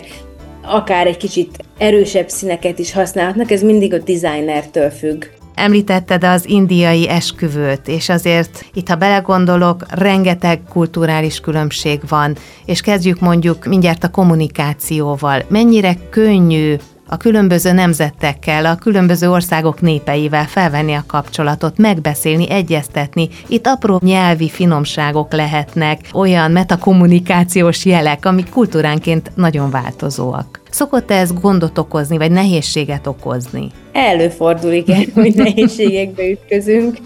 akár 0.65 1.07
egy 1.07 1.17
kicsit 1.17 1.57
erősebb 1.77 2.29
színeket 2.29 2.79
is 2.79 2.93
használhatnak, 2.93 3.51
ez 3.51 3.61
mindig 3.61 3.93
a 3.93 3.97
designertől 3.97 4.89
függ. 4.89 5.25
Említetted 5.55 6.23
az 6.23 6.49
indiai 6.49 7.09
esküvőt, 7.09 7.87
és 7.87 8.09
azért 8.09 8.65
itt, 8.73 8.89
ha 8.89 8.95
belegondolok, 8.95 9.85
rengeteg 9.89 10.61
kulturális 10.69 11.39
különbség 11.39 11.99
van, 12.07 12.35
és 12.65 12.81
kezdjük 12.81 13.19
mondjuk 13.19 13.65
mindjárt 13.65 14.03
a 14.03 14.09
kommunikációval. 14.09 15.43
Mennyire 15.47 15.95
könnyű 16.09 16.75
a 17.07 17.17
különböző 17.17 17.71
nemzetekkel, 17.71 18.65
a 18.65 18.75
különböző 18.75 19.29
országok 19.29 19.81
népeivel 19.81 20.45
felvenni 20.45 20.93
a 20.93 21.03
kapcsolatot, 21.07 21.77
megbeszélni, 21.77 22.49
egyeztetni. 22.49 23.29
Itt 23.47 23.67
apró 23.67 23.99
nyelvi 24.03 24.49
finomságok 24.49 25.33
lehetnek, 25.33 25.99
olyan 26.13 26.51
metakommunikációs 26.51 27.85
jelek, 27.85 28.25
amik 28.25 28.49
kultúránként 28.49 29.31
nagyon 29.35 29.69
változóak. 29.69 30.62
Szokott 30.73 31.11
-e 31.11 31.13
ez 31.13 31.33
gondot 31.41 31.77
okozni, 31.77 32.17
vagy 32.17 32.31
nehézséget 32.31 33.07
okozni? 33.07 33.67
Előfordul, 33.91 34.71
igen, 34.71 35.05
hogy 35.15 35.35
nehézségekbe 35.35 36.29
ütközünk, 36.29 36.97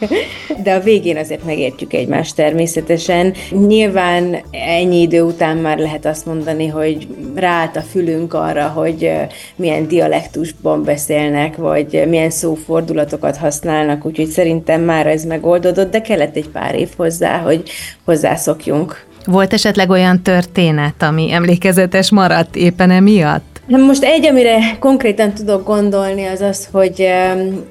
de 0.63 0.73
a 0.73 0.79
végén 0.79 1.17
azért 1.17 1.45
megértjük 1.45 1.93
egymást 1.93 2.35
természetesen. 2.35 3.33
Nyilván 3.67 4.37
ennyi 4.51 5.01
idő 5.01 5.21
után 5.21 5.57
már 5.57 5.77
lehet 5.77 6.05
azt 6.05 6.25
mondani, 6.25 6.67
hogy 6.67 7.07
ráállt 7.35 7.75
a 7.75 7.81
fülünk 7.81 8.33
arra, 8.33 8.67
hogy 8.67 9.11
milyen 9.55 9.87
dialektusban 9.87 10.83
beszélnek, 10.83 11.55
vagy 11.55 12.03
milyen 12.09 12.29
szófordulatokat 12.29 13.37
használnak, 13.37 14.05
úgyhogy 14.05 14.29
szerintem 14.29 14.81
már 14.81 15.07
ez 15.07 15.23
megoldódott, 15.23 15.91
de 15.91 16.01
kellett 16.01 16.35
egy 16.35 16.49
pár 16.49 16.75
év 16.75 16.89
hozzá, 16.97 17.37
hogy 17.37 17.69
hozzászokjunk. 18.03 19.05
Volt 19.25 19.53
esetleg 19.53 19.89
olyan 19.89 20.21
történet, 20.21 21.03
ami 21.03 21.31
emlékezetes 21.31 22.11
maradt 22.11 22.55
éppen 22.55 22.91
emiatt? 22.91 23.56
Most 23.69 24.03
egy, 24.03 24.25
amire 24.25 24.59
konkrétan 24.79 25.33
tudok 25.33 25.65
gondolni, 25.65 26.25
az 26.25 26.41
az, 26.41 26.67
hogy 26.71 27.07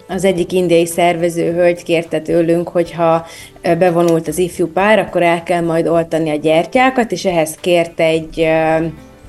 az 0.08 0.24
egyik 0.24 0.52
indiai 0.52 0.86
szervező 0.86 1.52
hölgy 1.52 1.82
kérte 1.82 2.20
tőlünk, 2.20 2.68
hogyha 2.68 3.26
bevonult 3.62 4.28
az 4.28 4.38
ifjú 4.38 4.66
pár, 4.72 4.98
akkor 4.98 5.22
el 5.22 5.42
kell 5.42 5.60
majd 5.60 5.86
oltani 5.86 6.30
a 6.30 6.34
gyertyákat, 6.34 7.12
és 7.12 7.24
ehhez 7.24 7.54
kért 7.60 8.00
egy 8.00 8.48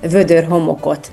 vödör 0.01 0.43
homokot. 0.43 1.11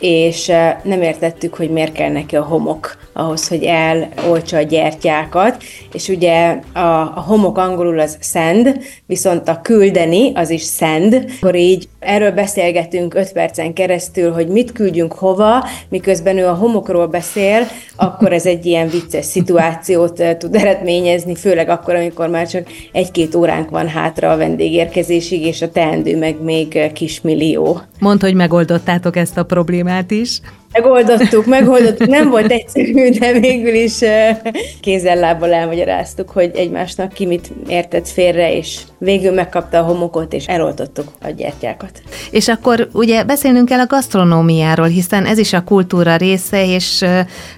És 0.00 0.46
nem 0.82 1.02
értettük, 1.02 1.54
hogy 1.54 1.70
miért 1.70 1.92
kell 1.92 2.10
neki 2.10 2.36
a 2.36 2.42
homok 2.42 2.96
ahhoz, 3.12 3.48
hogy 3.48 3.62
eloltsa 3.62 4.56
a 4.56 4.62
gyertyákat, 4.62 5.62
és 5.92 6.08
ugye 6.08 6.58
a 6.72 7.20
homok 7.26 7.58
angolul 7.58 7.98
az 7.98 8.18
send, 8.20 8.78
viszont 9.06 9.48
a 9.48 9.60
küldeni 9.62 10.32
az 10.34 10.50
is 10.50 10.64
send, 10.64 11.32
akkor 11.40 11.54
így 11.54 11.88
erről 12.02 12.30
beszélgetünk 12.30 13.14
öt 13.14 13.32
percen 13.32 13.72
keresztül, 13.72 14.32
hogy 14.32 14.48
mit 14.48 14.72
küldjünk 14.72 15.12
hova, 15.12 15.64
miközben 15.88 16.38
ő 16.38 16.46
a 16.46 16.54
homokról 16.54 17.06
beszél, 17.06 17.66
akkor 17.96 18.32
ez 18.32 18.46
egy 18.46 18.66
ilyen 18.66 18.88
vicces 18.88 19.24
szituációt 19.24 20.22
tud 20.38 20.54
eredményezni, 20.54 21.34
főleg 21.34 21.68
akkor, 21.68 21.94
amikor 21.94 22.28
már 22.28 22.48
csak 22.48 22.66
egy-két 22.92 23.34
óránk 23.34 23.70
van 23.70 23.88
hátra 23.88 24.30
a 24.30 24.36
vendégérkezésig, 24.36 25.42
és 25.42 25.62
a 25.62 25.70
teendő 25.70 26.18
meg 26.18 26.42
még 26.42 26.92
kismillió. 26.92 27.80
Mondd, 27.98 28.20
hogy 28.20 28.34
megoldottátok 28.34 29.16
ezt 29.16 29.38
a 29.38 29.44
problémát 29.44 30.10
is. 30.10 30.40
Megoldottuk, 30.72 31.46
megoldottuk. 31.46 32.06
Nem 32.06 32.30
volt 32.30 32.50
egyszerű, 32.50 33.10
de 33.10 33.32
végül 33.32 33.74
is 33.74 33.98
kézzel-lábbal 34.80 35.52
elmagyaráztuk, 35.52 36.30
hogy 36.30 36.50
egymásnak 36.54 37.12
ki 37.12 37.26
mit 37.26 37.52
értett 37.68 38.08
félre, 38.08 38.56
és 38.56 38.80
végül 38.98 39.32
megkapta 39.32 39.78
a 39.78 39.82
homokot, 39.82 40.32
és 40.32 40.46
eloltottuk 40.46 41.12
a 41.22 41.28
gyertyákat. 41.30 42.02
És 42.30 42.48
akkor 42.48 42.88
ugye 42.92 43.24
beszélnünk 43.24 43.68
kell 43.68 43.80
a 43.80 43.86
gasztronómiáról, 43.86 44.86
hiszen 44.86 45.26
ez 45.26 45.38
is 45.38 45.52
a 45.52 45.64
kultúra 45.64 46.16
része, 46.16 46.66
és 46.66 47.04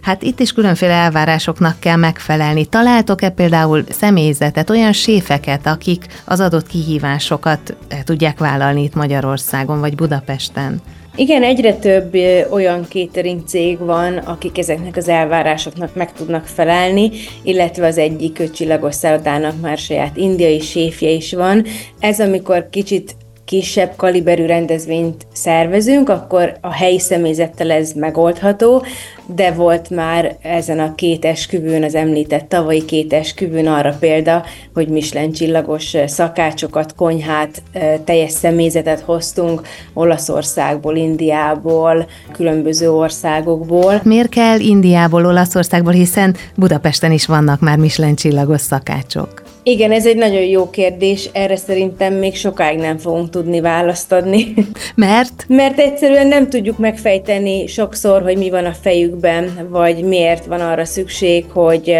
hát 0.02 0.22
itt 0.22 0.40
is 0.40 0.52
különféle 0.52 0.92
elvárásoknak 0.92 1.80
kell 1.80 1.96
megfelelni. 1.96 2.66
Találtok-e 2.66 3.30
például 3.30 3.84
személyzetet, 3.90 4.70
olyan 4.70 4.92
séfeket, 4.92 5.66
akik 5.66 6.06
az 6.24 6.40
adott 6.40 6.66
kihívásokat 6.66 7.76
tudják 8.04 8.38
vállalni 8.38 8.82
itt 8.82 8.94
Magyarországon 8.94 9.80
vagy 9.80 9.94
Budapesten? 9.94 10.80
Igen, 11.16 11.42
egyre 11.42 11.74
több 11.74 12.14
olyan 12.50 12.86
catering 12.88 13.42
cég 13.46 13.78
van, 13.78 14.16
akik 14.16 14.58
ezeknek 14.58 14.96
az 14.96 15.08
elvárásoknak 15.08 15.94
meg 15.94 16.12
tudnak 16.12 16.46
felelni, 16.46 17.10
illetve 17.42 17.86
az 17.86 17.98
egyik 17.98 18.50
csillagos 18.50 18.94
szállodának 18.94 19.60
már 19.60 19.78
saját 19.78 20.16
indiai 20.16 20.60
séfje 20.60 21.10
is 21.10 21.32
van. 21.32 21.64
Ez 22.00 22.20
amikor 22.20 22.68
kicsit 22.70 23.16
kisebb 23.44 23.92
kaliberű 23.96 24.46
rendezvényt 24.46 25.26
szervezünk, 25.32 26.08
akkor 26.08 26.56
a 26.60 26.72
helyi 26.72 26.98
személyzettel 26.98 27.70
ez 27.70 27.92
megoldható, 27.92 28.84
de 29.26 29.52
volt 29.52 29.90
már 29.90 30.36
ezen 30.42 30.78
a 30.78 30.94
két 30.94 31.24
esküvőn, 31.24 31.82
az 31.82 31.94
említett 31.94 32.48
tavalyi 32.48 32.84
két 32.84 33.12
esküvőn 33.12 33.66
arra 33.66 33.96
példa, 34.00 34.44
hogy 34.74 34.88
Michelin 34.88 35.32
csillagos 35.32 35.96
szakácsokat, 36.06 36.94
konyhát, 36.94 37.62
teljes 38.04 38.30
személyzetet 38.30 39.00
hoztunk 39.00 39.60
Olaszországból, 39.92 40.96
Indiából, 40.96 42.06
különböző 42.32 42.90
országokból. 42.90 44.00
Miért 44.04 44.28
kell 44.28 44.60
Indiából, 44.60 45.26
Olaszországból, 45.26 45.92
hiszen 45.92 46.36
Budapesten 46.56 47.12
is 47.12 47.26
vannak 47.26 47.60
már 47.60 47.78
Michelin 47.78 48.14
csillagos 48.14 48.60
szakácsok? 48.60 49.43
Igen, 49.66 49.92
ez 49.92 50.06
egy 50.06 50.16
nagyon 50.16 50.42
jó 50.42 50.70
kérdés, 50.70 51.28
erre 51.32 51.56
szerintem 51.56 52.14
még 52.14 52.36
sokáig 52.36 52.78
nem 52.78 52.98
fogunk 52.98 53.30
tudni 53.30 53.60
választ 53.60 54.12
adni. 54.12 54.54
Mert? 54.94 55.44
Mert 55.48 55.78
egyszerűen 55.78 56.26
nem 56.26 56.48
tudjuk 56.48 56.78
megfejteni 56.78 57.66
sokszor, 57.66 58.22
hogy 58.22 58.36
mi 58.36 58.50
van 58.50 58.64
a 58.64 58.72
fejükben, 58.72 59.68
vagy 59.70 60.02
miért 60.02 60.44
van 60.44 60.60
arra 60.60 60.84
szükség, 60.84 61.44
hogy 61.52 61.96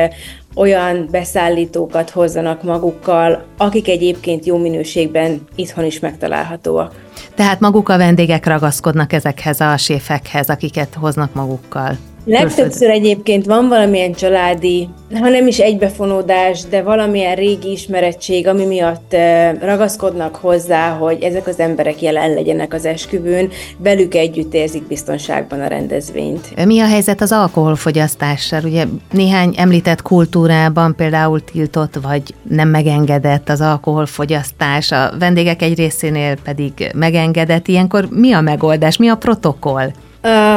olyan 0.55 1.09
beszállítókat 1.11 2.11
hozzanak 2.11 2.62
magukkal, 2.62 3.44
akik 3.57 3.88
egyébként 3.88 4.46
jó 4.46 4.57
minőségben 4.57 5.40
itthon 5.55 5.85
is 5.85 6.00
megtalálhatóak. 6.00 6.94
Tehát 7.35 7.61
maguk 7.61 7.88
a 7.88 7.96
vendégek 7.96 8.46
ragaszkodnak 8.46 9.12
ezekhez 9.12 9.61
a 9.61 9.77
séfekhez, 9.77 10.48
akiket 10.48 10.94
hoznak 10.94 11.35
magukkal. 11.35 11.96
Legtöbbször 12.26 12.90
egyébként 12.90 13.46
van 13.46 13.68
valamilyen 13.68 14.12
családi, 14.12 14.88
ha 15.20 15.28
nem 15.28 15.46
is 15.46 15.58
egybefonódás, 15.58 16.64
de 16.70 16.82
valamilyen 16.82 17.34
régi 17.34 17.70
ismerettség, 17.70 18.46
ami 18.46 18.64
miatt 18.64 19.16
ragaszkodnak 19.60 20.37
hozzá, 20.37 20.90
hogy 20.90 21.22
ezek 21.22 21.46
az 21.46 21.58
emberek 21.58 22.02
jelen 22.02 22.34
legyenek 22.34 22.74
az 22.74 22.84
esküvőn, 22.84 23.48
velük 23.78 24.14
együtt 24.14 24.54
érzik 24.54 24.87
biztonságban 24.87 25.60
a 25.60 25.66
rendezvényt. 25.66 26.64
Mi 26.66 26.80
a 26.80 26.87
helyzet 26.87 27.20
az 27.20 27.32
alkoholfogyasztással? 27.32 28.60
Ugye 28.64 28.84
néhány 29.10 29.54
említett 29.56 30.02
kultúrában 30.02 30.94
például 30.94 31.44
tiltott 31.44 31.94
vagy 32.02 32.34
nem 32.48 32.68
megengedett 32.68 33.48
az 33.48 33.60
alkoholfogyasztás, 33.60 34.92
a 34.92 35.12
vendégek 35.18 35.62
egy 35.62 35.76
részénél 35.76 36.37
pedig 36.44 36.72
megengedett. 36.94 37.68
Ilyenkor 37.68 38.08
mi 38.10 38.32
a 38.32 38.40
megoldás, 38.40 38.96
mi 38.96 39.08
a 39.08 39.16
protokoll? 39.16 39.90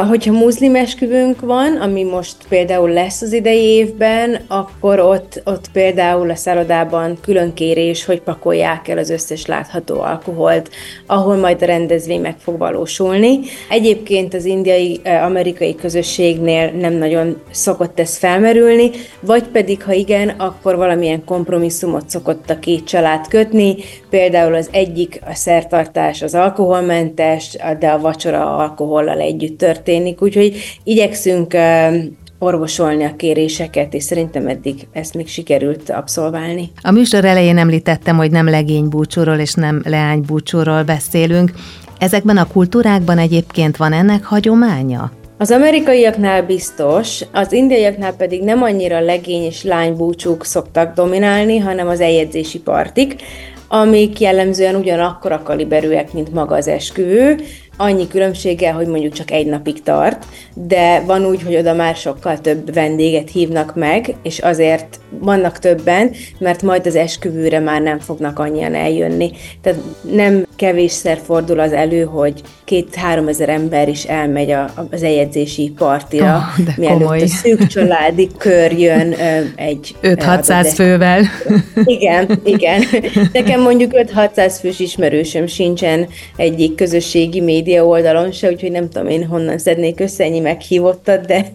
Hogyha 0.08 0.32
muszlim 0.32 0.76
esküvőnk 0.76 1.42
van, 1.42 1.76
ami 1.76 2.04
most 2.04 2.36
például 2.50 2.90
lesz 2.90 3.22
az 3.22 3.34
idei 3.34 3.64
évben, 3.64 4.40
akkor 4.48 5.00
ott, 5.00 5.42
ott 5.46 5.72
például 5.72 6.30
a 6.30 6.36
szállodában 6.36 7.18
külön 7.22 7.54
kérés, 7.54 8.06
hogy 8.06 8.22
pakolják 8.22 8.88
el 8.88 8.98
az 8.98 9.10
összes 9.10 9.46
látható 9.46 10.02
alkoholt, 10.02 10.70
ahol 11.06 11.36
majd 11.36 11.62
a 11.62 11.66
rendezvény 11.66 12.22
meg 12.22 12.36
fog 12.40 12.58
valósulni. 12.58 13.40
Egyébként 13.70 14.34
az 14.34 14.46
indiai-amerikai 14.46 15.76
közösségnél 15.76 16.72
nem 16.72 16.94
nagyon 16.94 17.42
szokott 17.52 18.00
ez 18.00 18.18
felmerülni, 18.18 18.90
vagy 19.20 19.44
pedig, 19.44 19.84
ha 19.84 19.94
igen, 19.94 20.30
akkor 20.30 20.76
valamilyen 20.76 21.24
kompromisszumot 21.26 22.10
szokott 22.10 22.50
a 22.50 22.60
két 22.60 22.88
család 22.88 23.28
kötni, 23.28 23.76
például 24.10 24.56
az 24.56 24.70
egyik 24.72 25.22
a 25.26 25.34
szertartás 25.34 26.22
az 26.22 26.36
alkoholmentes, 26.36 27.58
de 27.80 27.90
a 27.90 28.00
vacsora 28.00 28.58
alkohollal 28.58 29.20
együtt 29.20 29.56
történik, 29.58 30.22
úgyhogy 30.22 30.56
igyekszünk 30.84 31.56
orvosolni 32.40 33.04
a 33.04 33.16
kéréseket, 33.16 33.94
és 33.94 34.04
szerintem 34.04 34.48
eddig 34.48 34.88
ezt 34.92 35.14
még 35.14 35.28
sikerült 35.28 35.90
abszolválni. 35.90 36.72
A 36.82 36.92
műsor 36.92 37.26
elején 37.26 37.58
említettem, 37.58 38.18
hogy 38.18 38.32
nem 38.32 38.50
legénybúcsúról 38.50 39.38
és 39.38 39.54
nem 39.54 39.82
leánybúcsúról 39.86 40.84
beszélünk. 40.84 41.52
Ezekben 42.00 42.38
a 42.38 42.48
kultúrákban 42.48 43.18
egyébként 43.18 43.78
van 43.78 43.94
ennek 43.94 44.24
hagyománya? 44.24 45.12
Az 45.38 45.52
amerikaiaknál 45.52 46.44
biztos, 46.44 47.22
az 47.32 47.52
indiaiaknál 47.52 48.16
pedig 48.16 48.44
nem 48.44 48.64
annyira 48.64 49.00
legény 49.00 49.44
és 49.44 49.64
lánybúcsúk 49.64 50.46
szoktak 50.46 50.96
dominálni, 50.96 51.58
hanem 51.58 51.88
az 51.88 52.00
eljegyzési 52.00 52.60
partik, 52.60 53.16
amik 53.68 54.20
jellemzően 54.20 54.76
ugyanakkor 54.76 55.32
a 55.32 55.42
kaliberűek, 55.44 56.14
mint 56.14 56.34
maga 56.34 56.56
az 56.56 56.68
esküvő, 56.68 57.36
annyi 57.78 58.08
különbséggel, 58.08 58.74
hogy 58.74 58.88
mondjuk 58.88 59.14
csak 59.14 59.32
egy 59.32 59.46
napig 59.46 59.84
tart, 59.84 60.26
de 60.54 61.02
van 61.06 61.26
úgy, 61.26 61.44
hogy 61.44 61.56
oda 61.56 61.74
már 61.74 61.96
sokkal 61.96 62.42
több 62.42 62.74
vendéget 62.74 63.32
hívnak 63.32 63.76
meg, 63.76 64.16
és 64.24 64.40
azért 64.40 65.00
vannak 65.10 65.60
többen, 65.60 66.12
mert 66.40 66.62
majd 66.62 66.88
az 66.88 66.96
esküvőre 66.96 67.60
már 67.60 67.82
nem 67.82 68.00
fognak 68.00 68.40
annyian 68.40 68.76
eljönni. 68.76 69.32
Tehát 69.62 69.80
nem 70.12 70.47
kevésszer 70.58 71.20
fordul 71.26 71.60
az 71.60 71.74
elő, 71.74 72.04
hogy 72.04 72.42
két-három 72.64 73.28
ezer 73.28 73.50
ember 73.50 73.90
is 73.90 74.04
elmegy 74.04 74.52
a, 74.52 74.74
az 74.92 75.04
eljegyzési 75.04 75.74
partira, 75.78 76.36
oh, 76.36 76.76
mielőtt 76.78 77.00
komoly. 77.00 77.22
a 77.22 77.28
szűk 77.28 77.68
családi 77.68 78.30
kör 78.38 78.72
jön 78.72 79.16
egy... 79.56 79.96
5-600 80.02 80.72
fővel. 80.76 81.22
Igen, 81.86 82.42
igen. 82.44 82.84
Nekem 83.34 83.62
mondjuk 83.62 83.92
5-600 83.94 84.56
fős 84.60 84.80
ismerősöm 84.80 85.48
sincsen 85.48 86.08
egyik 86.36 86.76
közösségi 86.76 87.42
média 87.42 87.86
oldalon 87.86 88.32
se, 88.32 88.50
úgyhogy 88.50 88.72
nem 88.72 88.90
tudom 88.90 89.08
én 89.08 89.26
honnan 89.26 89.58
szednék 89.58 90.00
össze 90.00 90.24
ennyi 90.24 90.40
meghívottat, 90.40 91.26
de 91.26 91.46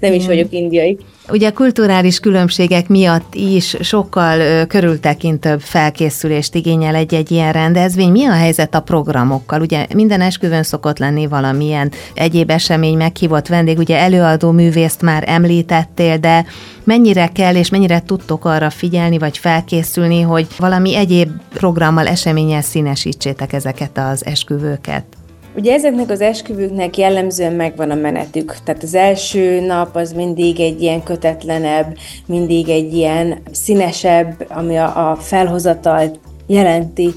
nem 0.00 0.12
is 0.12 0.26
vagyok 0.26 0.52
indiai. 0.52 0.98
Ugye 1.28 1.50
kulturális 1.50 2.20
különbségek 2.20 2.88
miatt 2.88 3.34
is 3.34 3.76
sokkal 3.80 4.66
körültekintőbb 4.66 5.60
felkészülést 5.60 6.54
igényel 6.54 6.94
egy-egy 6.94 7.30
ilyen 7.30 7.52
rendezvény. 7.52 8.10
Mi 8.10 8.24
a 8.24 8.32
helyzet 8.46 8.74
a 8.74 8.80
programokkal? 8.80 9.60
Ugye 9.60 9.86
minden 9.94 10.20
esküvőn 10.20 10.62
szokott 10.62 10.98
lenni 10.98 11.26
valamilyen 11.26 11.92
egyéb 12.14 12.50
esemény, 12.50 12.96
meghívott 12.96 13.46
vendég, 13.46 13.78
ugye 13.78 13.98
előadó 13.98 14.50
művészt 14.50 15.02
már 15.02 15.24
említettél, 15.26 16.18
de 16.18 16.44
mennyire 16.84 17.26
kell 17.26 17.54
és 17.54 17.70
mennyire 17.70 18.02
tudtok 18.02 18.44
arra 18.44 18.70
figyelni, 18.70 19.18
vagy 19.18 19.38
felkészülni, 19.38 20.20
hogy 20.20 20.46
valami 20.58 20.96
egyéb 20.96 21.30
programmal, 21.48 22.06
eseménnyel 22.06 22.62
színesítsétek 22.62 23.52
ezeket 23.52 23.98
az 23.98 24.26
esküvőket? 24.26 25.04
Ugye 25.56 25.72
ezeknek 25.72 26.10
az 26.10 26.20
esküvőknek 26.20 26.96
jellemzően 26.96 27.52
megvan 27.52 27.90
a 27.90 27.94
menetük. 27.94 28.56
Tehát 28.64 28.82
az 28.82 28.94
első 28.94 29.60
nap 29.60 29.96
az 29.96 30.12
mindig 30.12 30.60
egy 30.60 30.82
ilyen 30.82 31.02
kötetlenebb, 31.02 31.96
mindig 32.26 32.68
egy 32.68 32.94
ilyen 32.94 33.38
színesebb, 33.52 34.46
ami 34.48 34.76
a, 34.76 35.10
a 35.10 35.16
felhozatalt 35.16 36.18
jelenti 36.46 37.14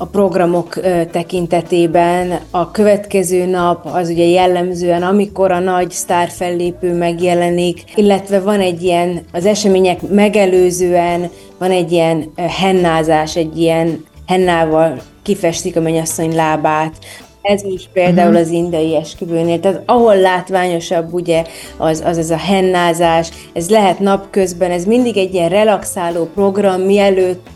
a 0.00 0.06
programok 0.06 0.80
tekintetében. 1.10 2.40
A 2.50 2.70
következő 2.70 3.44
nap 3.44 3.86
az 3.92 4.08
ugye 4.08 4.24
jellemzően, 4.24 5.02
amikor 5.02 5.50
a 5.50 5.58
nagy 5.58 5.90
sztárfellépő 5.90 6.94
megjelenik, 6.94 7.84
illetve 7.94 8.40
van 8.40 8.60
egy 8.60 8.82
ilyen, 8.82 9.24
az 9.32 9.46
események 9.46 10.00
megelőzően 10.10 11.30
van 11.58 11.70
egy 11.70 11.92
ilyen 11.92 12.32
hennázás, 12.36 13.36
egy 13.36 13.58
ilyen 13.58 14.04
hennával 14.26 15.00
kifestik 15.22 15.76
a 15.76 15.80
mennyasszony 15.80 16.34
lábát, 16.34 16.94
ez 17.42 17.62
is 17.62 17.88
például 17.92 18.28
uh-huh. 18.28 18.46
az 18.46 18.50
indiai 18.50 18.96
esküvőnél, 18.96 19.60
tehát 19.60 19.82
ahol 19.86 20.16
látványosabb 20.16 21.12
ugye 21.12 21.44
az, 21.76 22.02
az 22.06 22.16
az 22.16 22.30
a 22.30 22.36
hennázás, 22.36 23.30
ez 23.52 23.70
lehet 23.70 23.98
napközben, 23.98 24.70
ez 24.70 24.84
mindig 24.84 25.16
egy 25.16 25.34
ilyen 25.34 25.48
relaxáló 25.48 26.24
program, 26.34 26.80
mielőtt 26.80 27.46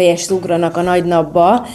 fejest 0.00 0.30
ugranak 0.30 0.76
a 0.76 0.82
nagy 0.82 1.04
napba. 1.04 1.66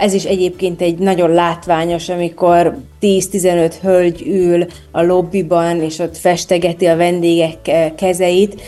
Ez 0.00 0.12
is 0.12 0.24
egyébként 0.24 0.80
egy 0.80 0.98
nagyon 0.98 1.30
látványos, 1.30 2.08
amikor 2.08 2.76
10-15 3.00 3.74
hölgy 3.82 4.22
ül 4.26 4.66
a 4.90 5.02
lobbyban, 5.02 5.82
és 5.82 5.98
ott 5.98 6.16
festegeti 6.16 6.86
a 6.86 6.96
vendégek 6.96 7.70
kezeit, 7.96 8.60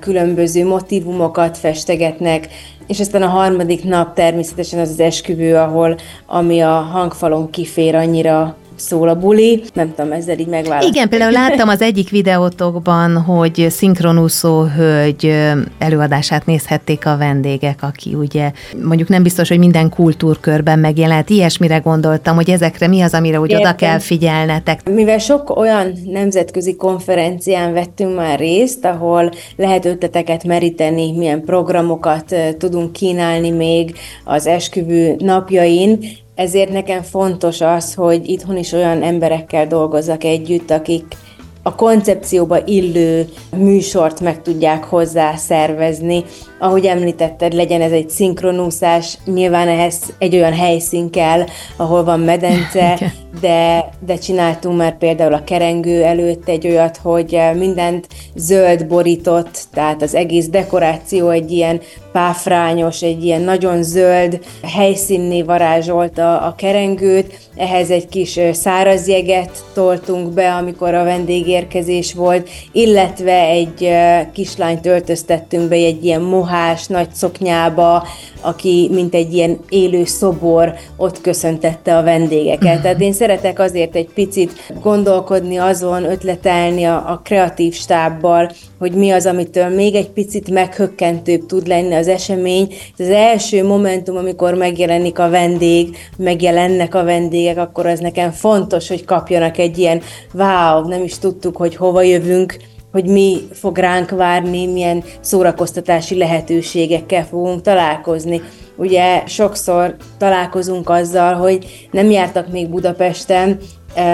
különböző 0.00 0.66
motivumokat 0.66 1.58
festegetnek, 1.58 2.48
és 2.86 3.00
aztán 3.00 3.22
a 3.22 3.28
harmadik 3.28 3.84
nap 3.84 4.14
természetesen 4.14 4.80
az 4.80 4.90
az 4.90 5.00
esküvő, 5.00 5.56
ahol 5.56 5.96
ami 6.26 6.60
a 6.60 6.74
hangfalon 6.74 7.50
kifér 7.50 7.94
annyira 7.94 8.56
szól 8.80 9.08
a 9.08 9.14
buli. 9.14 9.62
Nem 9.74 9.94
tudom, 9.94 10.12
ezzel 10.12 10.38
így 10.38 10.46
megválaszolni. 10.46 10.96
Igen, 10.96 11.08
például 11.08 11.32
láttam 11.32 11.68
az 11.68 11.82
egyik 11.82 12.10
videótokban, 12.10 13.16
hogy 13.16 13.66
szinkronúszó 13.70 14.62
hölgy 14.62 15.34
előadását 15.78 16.46
nézhették 16.46 17.06
a 17.06 17.16
vendégek, 17.16 17.78
aki 17.82 18.14
ugye 18.14 18.52
mondjuk 18.82 19.08
nem 19.08 19.22
biztos, 19.22 19.48
hogy 19.48 19.58
minden 19.58 19.88
kultúrkörben 19.88 20.78
megjelent. 20.78 21.30
Ilyesmire 21.30 21.78
gondoltam, 21.78 22.34
hogy 22.34 22.50
ezekre 22.50 22.86
mi 22.86 23.00
az, 23.00 23.14
amire 23.14 23.40
úgy 23.40 23.50
Értem. 23.50 23.66
oda 23.66 23.74
kell 23.74 23.98
figyelnetek. 23.98 24.90
Mivel 24.90 25.18
sok 25.18 25.56
olyan 25.56 25.92
nemzetközi 26.04 26.76
konferencián 26.76 27.72
vettünk 27.72 28.16
már 28.16 28.38
részt, 28.38 28.84
ahol 28.84 29.32
lehet 29.56 29.84
ötleteket 29.84 30.44
meríteni, 30.44 31.12
milyen 31.16 31.44
programokat 31.44 32.34
tudunk 32.58 32.92
kínálni 32.92 33.50
még 33.50 33.94
az 34.24 34.46
esküvő 34.46 35.14
napjain, 35.18 35.98
ezért 36.40 36.70
nekem 36.72 37.02
fontos 37.02 37.60
az, 37.60 37.94
hogy 37.94 38.28
itthon 38.28 38.56
is 38.56 38.72
olyan 38.72 39.02
emberekkel 39.02 39.66
dolgozzak 39.66 40.24
együtt, 40.24 40.70
akik 40.70 41.16
a 41.62 41.74
koncepcióba 41.74 42.58
illő 42.66 43.28
műsort 43.56 44.20
meg 44.20 44.42
tudják 44.42 44.84
hozzá 44.84 45.36
szervezni. 45.36 46.24
Ahogy 46.62 46.86
említetted, 46.86 47.52
legyen 47.52 47.80
ez 47.80 47.92
egy 47.92 48.10
szinkronúszás, 48.10 49.18
nyilván 49.24 49.68
ehhez 49.68 49.98
egy 50.18 50.34
olyan 50.34 50.52
helyszín 50.52 51.10
kell, 51.10 51.44
ahol 51.76 52.04
van 52.04 52.20
medence, 52.20 52.98
de, 53.40 53.90
de 54.06 54.16
csináltunk 54.18 54.76
már 54.76 54.98
például 54.98 55.34
a 55.34 55.44
kerengő 55.44 56.02
előtt 56.02 56.48
egy 56.48 56.66
olyat, 56.66 56.96
hogy 56.96 57.40
mindent 57.58 58.06
zöld 58.34 58.86
borított, 58.86 59.64
tehát 59.72 60.02
az 60.02 60.14
egész 60.14 60.48
dekoráció 60.48 61.28
egy 61.28 61.50
ilyen 61.50 61.80
páfrányos, 62.12 63.02
egy 63.02 63.24
ilyen 63.24 63.40
nagyon 63.40 63.82
zöld 63.82 64.40
helyszínné 64.62 65.42
varázsolta 65.42 66.40
a 66.40 66.54
kerengőt, 66.54 67.38
ehhez 67.56 67.90
egy 67.90 68.08
kis 68.08 68.40
szárazjeget 68.52 69.64
toltunk 69.74 70.32
be, 70.32 70.54
amikor 70.54 70.94
a 70.94 71.04
vendégérkezés 71.04 72.14
volt, 72.14 72.48
illetve 72.72 73.40
egy 73.40 73.90
kislányt 74.32 74.86
öltöztettünk 74.86 75.68
be 75.68 75.74
egy 75.74 76.04
ilyen 76.04 76.20
mohás 76.50 76.86
nagy 76.86 77.08
szoknyába, 77.12 78.06
aki 78.40 78.88
mint 78.92 79.14
egy 79.14 79.32
ilyen 79.32 79.58
élő 79.68 80.04
szobor 80.04 80.74
ott 80.96 81.20
köszöntette 81.20 81.96
a 81.96 82.02
vendégeket. 82.02 82.82
Tehát 82.82 83.00
én 83.00 83.12
szeretek 83.12 83.58
azért 83.58 83.96
egy 83.96 84.08
picit 84.14 84.72
gondolkodni 84.82 85.56
azon, 85.56 86.04
ötletelni 86.04 86.84
a, 86.84 86.94
a 86.96 87.20
kreatív 87.24 87.74
stábbal, 87.74 88.50
hogy 88.78 88.92
mi 88.92 89.10
az, 89.10 89.26
amitől 89.26 89.68
még 89.68 89.94
egy 89.94 90.10
picit 90.10 90.50
meghökkentőbb 90.50 91.46
tud 91.46 91.66
lenni 91.66 91.94
az 91.94 92.08
esemény. 92.08 92.74
Ez 92.96 93.06
az 93.06 93.12
első 93.12 93.64
momentum, 93.64 94.16
amikor 94.16 94.54
megjelenik 94.54 95.18
a 95.18 95.30
vendég, 95.30 95.96
megjelennek 96.16 96.94
a 96.94 97.04
vendégek, 97.04 97.58
akkor 97.58 97.86
az 97.86 97.98
nekem 97.98 98.30
fontos, 98.30 98.88
hogy 98.88 99.04
kapjanak 99.04 99.58
egy 99.58 99.78
ilyen 99.78 100.02
wow, 100.32 100.88
nem 100.88 101.02
is 101.02 101.18
tudtuk, 101.18 101.56
hogy 101.56 101.76
hova 101.76 102.02
jövünk, 102.02 102.56
hogy 102.92 103.04
mi 103.04 103.36
fog 103.52 103.78
ránk 103.78 104.10
várni, 104.10 104.66
milyen 104.66 105.04
szórakoztatási 105.20 106.16
lehetőségekkel 106.16 107.24
fogunk 107.24 107.60
találkozni. 107.60 108.40
Ugye 108.76 109.22
sokszor 109.26 109.96
találkozunk 110.18 110.88
azzal, 110.88 111.34
hogy 111.34 111.88
nem 111.90 112.10
jártak 112.10 112.52
még 112.52 112.68
Budapesten, 112.68 113.58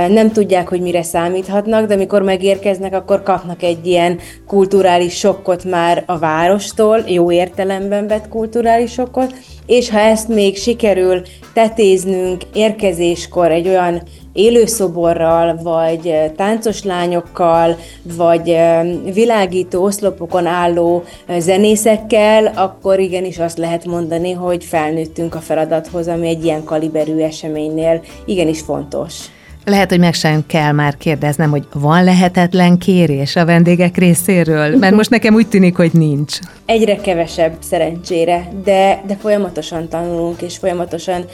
nem 0.08 0.32
tudják, 0.32 0.68
hogy 0.68 0.80
mire 0.80 1.02
számíthatnak, 1.02 1.86
de 1.86 1.94
amikor 1.94 2.22
megérkeznek, 2.22 2.94
akkor 2.94 3.22
kapnak 3.22 3.62
egy 3.62 3.86
ilyen 3.86 4.18
kulturális 4.46 5.18
sokkot 5.18 5.64
már 5.64 6.02
a 6.06 6.18
várostól, 6.18 7.04
jó 7.06 7.32
értelemben 7.32 8.06
vett 8.06 8.28
kulturális 8.28 8.92
sokkot, 8.92 9.34
és 9.66 9.90
ha 9.90 9.98
ezt 9.98 10.28
még 10.28 10.56
sikerül 10.56 11.22
tetéznünk 11.52 12.42
érkezéskor 12.52 13.50
egy 13.50 13.68
olyan 13.68 14.02
élőszoborral, 14.36 15.58
vagy 15.62 16.14
táncos 16.36 16.82
lányokkal, 16.82 17.76
vagy 18.02 18.56
világító 19.12 19.82
oszlopokon 19.82 20.46
álló 20.46 21.04
zenészekkel, 21.38 22.52
akkor 22.54 22.98
igenis 22.98 23.38
azt 23.38 23.58
lehet 23.58 23.84
mondani, 23.84 24.32
hogy 24.32 24.64
felnőttünk 24.64 25.34
a 25.34 25.40
feladathoz, 25.40 26.08
ami 26.08 26.28
egy 26.28 26.44
ilyen 26.44 26.64
kaliberű 26.64 27.18
eseménynél 27.18 28.00
igenis 28.24 28.60
fontos. 28.60 29.14
Lehet, 29.68 29.90
hogy 29.90 29.98
meg 29.98 30.14
sem 30.14 30.44
kell 30.46 30.72
már 30.72 30.96
kérdeznem, 30.96 31.50
hogy 31.50 31.64
van 31.72 32.04
lehetetlen 32.04 32.78
kérés 32.78 33.36
a 33.36 33.44
vendégek 33.44 33.96
részéről, 33.96 34.76
mert 34.76 34.94
most 34.94 35.10
nekem 35.10 35.34
úgy 35.34 35.48
tűnik, 35.48 35.76
hogy 35.76 35.90
nincs. 35.92 36.38
Egyre 36.66 36.96
kevesebb 36.96 37.56
szerencsére, 37.60 38.48
de, 38.64 39.02
de 39.06 39.16
folyamatosan 39.16 39.88
tanulunk, 39.88 40.42
és 40.42 40.56
folyamatosan 40.56 41.24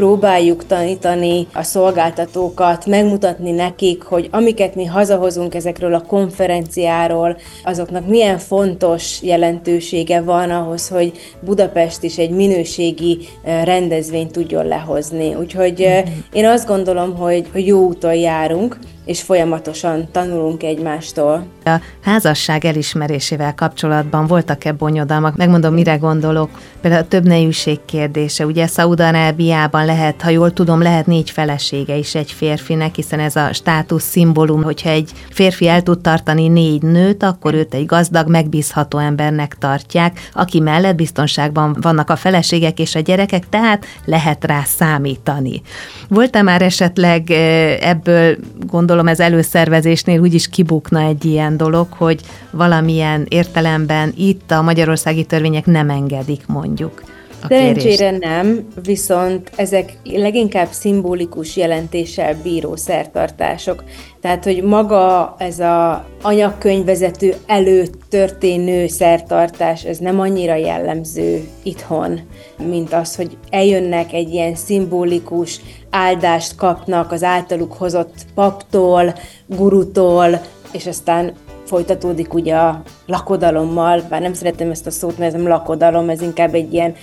próbáljuk 0.00 0.66
tanítani 0.66 1.46
a 1.52 1.62
szolgáltatókat, 1.62 2.86
megmutatni 2.86 3.50
nekik, 3.50 4.02
hogy 4.02 4.28
amiket 4.30 4.74
mi 4.74 4.84
hazahozunk 4.84 5.54
ezekről 5.54 5.94
a 5.94 6.00
konferenciáról, 6.06 7.36
azoknak 7.64 8.06
milyen 8.06 8.38
fontos 8.38 9.22
jelentősége 9.22 10.20
van 10.20 10.50
ahhoz, 10.50 10.88
hogy 10.88 11.12
Budapest 11.40 12.02
is 12.02 12.18
egy 12.18 12.30
minőségi 12.30 13.18
rendezvényt 13.44 14.32
tudjon 14.32 14.66
lehozni. 14.66 15.34
Úgyhogy 15.34 16.04
én 16.32 16.46
azt 16.46 16.66
gondolom, 16.66 17.16
hogy 17.16 17.48
jó 17.54 17.86
úton 17.86 18.14
járunk, 18.14 18.78
és 19.04 19.22
folyamatosan 19.22 20.08
tanulunk 20.12 20.62
egymástól. 20.62 21.46
A 21.64 21.80
házasság 22.00 22.64
elismerésével 22.64 23.54
kapcsolatban 23.54 24.26
voltak-e 24.26 24.72
bonyodalmak? 24.72 25.36
Megmondom, 25.36 25.74
mire 25.74 25.96
gondolok. 25.96 26.50
Például 26.80 27.02
a 27.02 27.08
több 27.08 27.24
nejűség 27.26 27.78
kérdése. 27.84 28.46
Ugye 28.46 28.66
Szaudarábiában 28.66 29.84
lehet, 29.84 30.22
ha 30.22 30.30
jól 30.30 30.52
tudom, 30.52 30.82
lehet 30.82 31.06
négy 31.06 31.30
felesége 31.30 31.96
is 31.96 32.14
egy 32.14 32.32
férfinek, 32.32 32.94
hiszen 32.94 33.20
ez 33.20 33.36
a 33.36 33.52
státusz 33.52 34.04
szimbólum, 34.04 34.62
hogyha 34.62 34.90
egy 34.90 35.10
férfi 35.30 35.68
el 35.68 35.82
tud 35.82 36.00
tartani 36.00 36.48
négy 36.48 36.82
nőt, 36.82 37.22
akkor 37.22 37.54
őt 37.54 37.74
egy 37.74 37.86
gazdag, 37.86 38.28
megbízható 38.28 38.98
embernek 38.98 39.56
tartják, 39.58 40.30
aki 40.32 40.60
mellett 40.60 40.94
biztonságban 40.94 41.76
vannak 41.80 42.10
a 42.10 42.16
feleségek 42.16 42.78
és 42.78 42.94
a 42.94 43.00
gyerekek, 43.00 43.48
tehát 43.48 43.86
lehet 44.04 44.44
rá 44.44 44.62
számítani. 44.64 45.62
Volt-e 46.08 46.42
már 46.42 46.62
esetleg 46.62 47.30
eh, 47.30 47.78
ebből 47.80 48.36
gondolom 48.66 48.89
gondolom 48.90 49.12
ez 49.12 49.20
előszervezésnél 49.20 50.20
úgyis 50.20 50.48
kibukna 50.48 51.00
egy 51.00 51.24
ilyen 51.24 51.56
dolog, 51.56 51.86
hogy 51.90 52.20
valamilyen 52.50 53.26
értelemben 53.28 54.12
itt 54.16 54.50
a 54.50 54.62
magyarországi 54.62 55.24
törvények 55.24 55.66
nem 55.66 55.90
engedik 55.90 56.46
mondjuk. 56.46 57.02
Szerencsére 57.48 58.10
nem, 58.10 58.66
viszont 58.82 59.50
ezek 59.56 59.96
leginkább 60.04 60.68
szimbolikus 60.70 61.56
jelentéssel 61.56 62.36
bíró 62.42 62.76
szertartások. 62.76 63.84
Tehát, 64.20 64.44
hogy 64.44 64.62
maga 64.62 65.34
ez 65.38 65.58
a 65.58 66.04
anyagkönyvvezető 66.22 67.34
előtt 67.46 67.94
történő 68.08 68.86
szertartás, 68.86 69.84
ez 69.84 69.98
nem 69.98 70.20
annyira 70.20 70.54
jellemző 70.54 71.48
itthon, 71.62 72.20
mint 72.68 72.92
az, 72.92 73.16
hogy 73.16 73.36
eljönnek 73.50 74.12
egy 74.12 74.32
ilyen 74.32 74.54
szimbolikus 74.54 75.60
áldást 75.90 76.56
kapnak 76.56 77.12
az 77.12 77.22
általuk 77.22 77.72
hozott 77.72 78.14
paptól, 78.34 79.14
gurutól, 79.46 80.40
és 80.72 80.86
aztán 80.86 81.32
folytatódik 81.70 82.34
ugye 82.34 82.56
a 82.56 82.82
lakodalommal, 83.06 84.02
bár 84.08 84.20
nem 84.20 84.34
szeretem 84.34 84.70
ezt 84.70 84.86
a 84.86 84.90
szót, 84.90 85.18
mert 85.18 85.34
ez 85.34 85.40
nem 85.40 85.50
lakodalom, 85.50 86.08
ez 86.08 86.20
inkább 86.20 86.54
egy 86.54 86.72
ilyen 86.72 86.94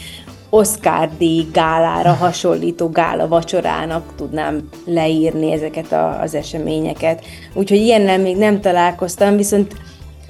Oscar 0.49 1.10
gálára 1.51 2.13
hasonlító 2.13 2.89
gála 2.89 3.27
vacsorának 3.27 4.13
tudnám 4.15 4.69
leírni 4.86 5.51
ezeket 5.51 5.91
a, 5.91 6.21
az 6.21 6.36
eseményeket. 6.36 7.25
Úgyhogy 7.53 7.77
ilyennel 7.77 8.19
még 8.19 8.38
nem 8.38 8.62
találkoztam, 8.62 9.36
viszont 9.36 9.73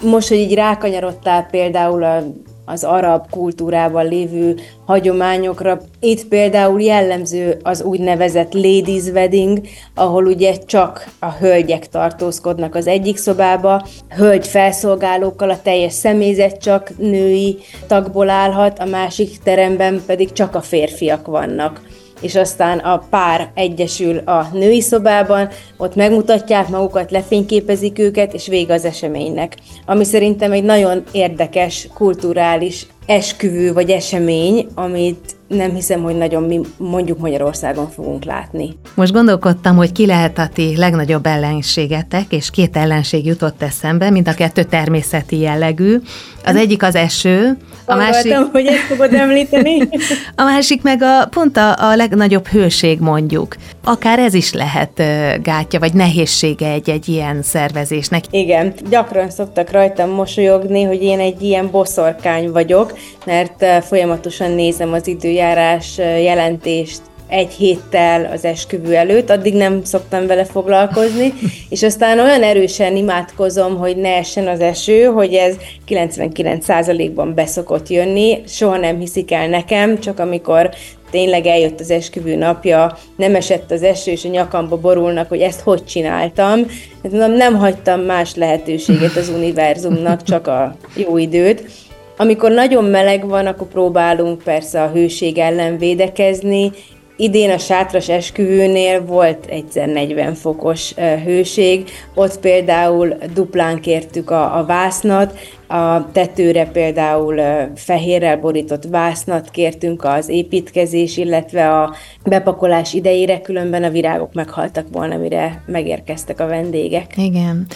most, 0.02 0.28
hogy 0.28 0.38
így 0.38 0.54
rákanyarodtál 0.54 1.48
például 1.52 2.04
a 2.04 2.24
az 2.70 2.84
arab 2.84 3.30
kultúrában 3.30 4.08
lévő 4.08 4.56
hagyományokra. 4.86 5.82
Itt 6.00 6.28
például 6.28 6.82
jellemző 6.82 7.60
az 7.64 7.82
úgynevezett 7.82 8.54
ladies 8.54 9.04
wedding, 9.04 9.62
ahol 9.96 10.26
ugye 10.26 10.58
csak 10.66 11.10
a 11.20 11.32
hölgyek 11.32 11.90
tartózkodnak 11.90 12.76
az 12.76 12.88
egyik 12.88 13.18
szobába, 13.18 13.86
hölgy 14.16 14.48
felszolgálókkal, 14.48 15.50
a 15.50 15.62
teljes 15.62 15.94
személyzet 15.94 16.62
csak 16.62 16.98
női 16.98 17.58
tagból 17.88 18.30
állhat, 18.30 18.80
a 18.80 18.86
másik 18.86 19.40
teremben 19.44 20.02
pedig 20.06 20.32
csak 20.32 20.56
a 20.56 20.62
férfiak 20.62 21.28
vannak 21.28 21.82
és 22.22 22.36
aztán 22.36 22.80
a 22.80 22.98
pár 23.10 23.52
egyesül 23.54 24.18
a 24.18 24.48
női 24.54 24.82
szobában, 24.82 25.50
ott 25.78 25.96
megmutatják 25.96 26.68
magukat, 26.68 27.12
lefényképezik 27.12 28.00
őket, 28.00 28.34
és 28.34 28.48
vége 28.48 28.74
az 28.74 28.86
eseménynek. 28.86 29.56
Ami 29.86 30.04
szerintem 30.04 30.52
egy 30.52 30.64
nagyon 30.64 31.04
érdekes, 31.12 31.88
kulturális 31.94 32.88
esküvő 33.06 33.74
vagy 33.74 33.90
esemény, 33.90 34.68
amit 34.76 35.37
nem 35.48 35.74
hiszem, 35.74 36.02
hogy 36.02 36.18
nagyon 36.18 36.44
mi 36.44 36.60
mondjuk 36.78 37.20
Magyarországon 37.20 37.90
fogunk 37.90 38.24
látni. 38.24 38.78
Most 38.96 39.14
gondolkodtam, 39.14 39.76
hogy 39.76 39.92
ki 39.92 40.06
lehet 40.06 40.38
a 40.38 40.48
ti 40.54 40.78
legnagyobb 40.78 41.26
ellenségetek, 41.26 42.26
és 42.30 42.50
két 42.50 42.78
ellenség 42.78 43.26
jutott 43.26 43.62
eszembe, 43.62 44.10
mind 44.10 44.28
a 44.28 44.34
kettő 44.34 44.64
természeti 44.64 45.40
jellegű. 45.40 45.98
Az 46.46 46.56
egyik 46.56 46.84
az 46.84 46.96
eső, 46.96 47.58
a 47.90 47.96
másik... 47.96 48.36
hogy 48.52 48.66
ezt 48.66 48.78
fogod 48.78 49.14
említeni. 49.14 49.78
a 50.36 50.44
másik 50.44 50.82
meg 50.82 51.02
a, 51.02 51.28
pont 51.30 51.58
a, 51.58 51.90
a 51.90 51.96
legnagyobb 51.96 52.48
hőség 52.48 53.00
mondjuk. 53.00 53.56
Akár 53.84 54.20
ez 54.20 54.34
is 54.34 54.54
lehet 54.54 55.02
gátja, 55.42 55.80
vagy 55.80 55.94
nehézsége 55.94 56.72
egy-egy 56.72 57.08
ilyen 57.08 57.42
szervezésnek. 57.42 58.24
Igen, 58.30 58.74
gyakran 58.90 59.30
szoktak 59.30 59.72
rajtam 59.72 60.10
mosolyogni, 60.10 60.84
hogy 60.84 61.04
én 61.04 61.20
egy 61.20 61.42
ilyen 61.42 61.72
boszorkány 61.72 62.52
vagyok, 62.52 62.98
mert 63.26 63.66
folyamatosan 63.84 64.52
nézem 64.52 64.94
az 64.94 65.08
időjárás 65.38 65.98
jelentést, 65.98 67.02
egy 67.28 67.52
héttel 67.52 68.32
az 68.34 68.46
esküvő 68.46 68.96
előtt, 68.96 69.30
addig 69.30 69.54
nem 69.54 69.84
szoktam 69.84 70.28
vele 70.28 70.46
foglalkozni, 70.46 71.34
és 71.70 71.84
aztán 71.84 72.20
olyan 72.20 72.44
erősen 72.44 72.96
imádkozom, 72.96 73.78
hogy 73.78 73.98
ne 73.98 74.16
essen 74.16 74.48
az 74.48 74.60
eső, 74.60 75.04
hogy 75.04 75.34
ez 75.34 75.56
99%-ban 75.88 77.34
beszokott 77.34 77.90
jönni, 77.90 78.42
soha 78.48 78.78
nem 78.78 79.00
hiszik 79.00 79.32
el 79.32 79.48
nekem, 79.48 80.00
csak 80.00 80.20
amikor 80.20 80.70
tényleg 81.12 81.46
eljött 81.46 81.80
az 81.80 81.92
esküvő 81.92 82.36
napja, 82.36 82.98
nem 83.16 83.36
esett 83.36 83.72
az 83.72 83.84
eső, 83.84 84.12
és 84.12 84.26
a 84.26 84.30
nyakamba 84.30 84.78
borulnak, 84.78 85.30
hogy 85.30 85.42
ezt 85.42 85.62
hogy 85.62 85.84
csináltam. 85.86 86.60
Hát 87.04 87.36
nem 87.38 87.56
hagytam 87.56 88.02
más 88.02 88.36
lehetőséget 88.36 89.16
az 89.16 89.30
univerzumnak, 89.38 90.24
csak 90.24 90.48
a 90.48 90.76
jó 90.96 91.18
időt. 91.18 91.87
Amikor 92.18 92.52
nagyon 92.52 92.84
meleg 92.84 93.28
van, 93.28 93.46
akkor 93.46 93.68
próbálunk 93.68 94.44
persze 94.44 94.84
a 94.84 94.92
hőség 94.92 95.38
ellen 95.38 95.78
védekezni, 95.78 96.72
Idén 97.20 97.50
a 97.52 97.58
sátras 97.58 98.10
esküvőnél 98.10 99.06
volt 99.06 99.46
egyszer 99.46 99.88
40 99.88 100.34
fokos 100.34 100.94
hőség, 101.26 101.90
ott 102.16 102.40
például 102.40 103.18
duplán 103.34 103.80
kértük 103.80 104.30
a, 104.30 104.58
a 104.58 104.66
vásznat, 104.66 105.40
a 105.68 106.12
tetőre 106.12 106.66
például 106.66 107.42
fehérrel 107.76 108.38
borított 108.38 108.84
vásznat 108.84 109.50
kértünk 109.50 110.04
az 110.04 110.30
építkezés, 110.30 111.18
illetve 111.18 111.82
a 111.82 111.96
bepakolás 112.24 112.94
idejére, 112.94 113.42
különben 113.42 113.84
a 113.84 113.90
virágok 113.90 114.34
meghaltak 114.34 114.86
volna, 114.92 115.18
mire 115.18 115.64
megérkeztek 115.66 116.40
a 116.40 116.48
vendégek. 116.48 117.18
Igen. 117.18 117.68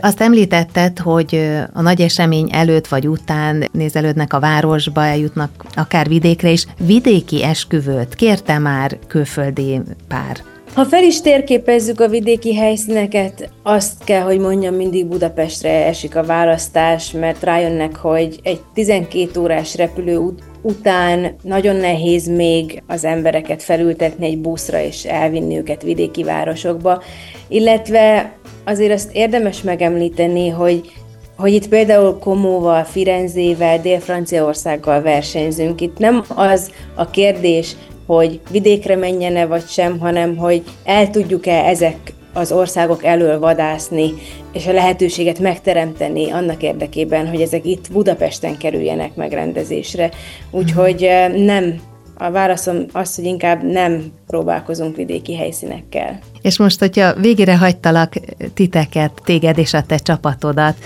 Azt 0.00 0.20
említetted, 0.20 0.98
hogy 0.98 1.58
a 1.72 1.82
nagy 1.82 2.00
esemény 2.00 2.48
előtt 2.52 2.86
vagy 2.86 3.08
után 3.08 3.68
nézelődnek 3.72 4.32
a 4.32 4.40
városba, 4.40 5.04
eljutnak 5.04 5.50
akár 5.74 6.08
vidékre 6.08 6.50
is. 6.50 6.66
Vidéki 6.78 7.44
esküvőt 7.44 8.14
kérte 8.14 8.58
már 8.58 8.98
külföldi 9.06 9.80
pár? 10.08 10.36
Ha 10.74 10.84
fel 10.84 11.02
is 11.02 11.20
térképezzük 11.20 12.00
a 12.00 12.08
vidéki 12.08 12.54
helyszíneket, 12.54 13.50
azt 13.62 14.04
kell, 14.04 14.20
hogy 14.22 14.38
mondjam, 14.38 14.74
mindig 14.74 15.06
Budapestre 15.06 15.84
esik 15.86 16.16
a 16.16 16.24
választás, 16.24 17.10
mert 17.10 17.42
rájönnek, 17.42 17.96
hogy 17.96 18.40
egy 18.42 18.60
12 18.74 19.40
órás 19.40 19.76
repülő 19.76 20.16
ut- 20.16 20.42
után 20.62 21.36
nagyon 21.42 21.76
nehéz 21.76 22.28
még 22.28 22.82
az 22.86 23.04
embereket 23.04 23.62
felültetni 23.62 24.26
egy 24.26 24.38
buszra 24.38 24.80
és 24.80 25.04
elvinni 25.04 25.56
őket 25.56 25.82
vidéki 25.82 26.22
városokba, 26.22 27.02
illetve 27.48 28.32
azért 28.64 28.92
azt 28.92 29.14
érdemes 29.14 29.62
megemlíteni, 29.62 30.48
hogy 30.48 30.92
hogy 31.36 31.52
itt 31.52 31.68
például 31.68 32.18
Komóval, 32.18 32.84
Firenzével, 32.84 33.80
Dél-Franciaországgal 33.80 35.02
versenyzünk. 35.02 35.80
Itt 35.80 35.98
nem 35.98 36.24
az 36.34 36.70
a 36.94 37.10
kérdés, 37.10 37.76
hogy 38.16 38.40
vidékre 38.50 38.96
menjene 38.96 39.46
vagy 39.46 39.66
sem, 39.66 39.98
hanem 39.98 40.36
hogy 40.36 40.62
el 40.84 41.10
tudjuk-e 41.10 41.64
ezek 41.64 41.96
az 42.32 42.52
országok 42.52 43.04
elől 43.04 43.38
vadászni, 43.38 44.14
és 44.52 44.66
a 44.66 44.72
lehetőséget 44.72 45.38
megteremteni 45.38 46.30
annak 46.30 46.62
érdekében, 46.62 47.28
hogy 47.28 47.40
ezek 47.40 47.66
itt 47.66 47.92
Budapesten 47.92 48.56
kerüljenek 48.56 49.14
megrendezésre. 49.14 50.10
Úgyhogy 50.50 51.08
nem, 51.36 51.80
a 52.18 52.30
válaszom 52.30 52.84
az, 52.92 53.14
hogy 53.14 53.24
inkább 53.24 53.62
nem 53.62 54.12
próbálkozunk 54.26 54.96
vidéki 54.96 55.36
helyszínekkel. 55.36 56.18
És 56.42 56.58
most, 56.58 56.78
hogyha 56.78 57.14
végére 57.14 57.56
hagytalak 57.56 58.12
titeket, 58.54 59.12
téged 59.24 59.58
és 59.58 59.74
a 59.74 59.82
te 59.82 59.96
csapatodat, 59.96 60.76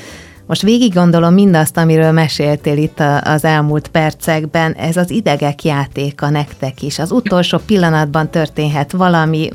Most 0.46 0.62
végig 0.62 0.94
gondolom 0.94 1.34
mindazt, 1.34 1.76
amiről 1.76 2.12
meséltél 2.12 2.76
itt 2.76 3.02
az 3.22 3.44
elmúlt 3.44 3.88
percekben, 3.88 4.72
ez 4.72 4.96
az 4.96 5.10
idegek 5.10 5.64
játéka 5.64 6.30
nektek 6.30 6.82
is. 6.82 6.98
Az 6.98 7.10
utolsó 7.10 7.58
pillanatban 7.66 8.30
történhet 8.30 8.92
valami, 8.92 9.48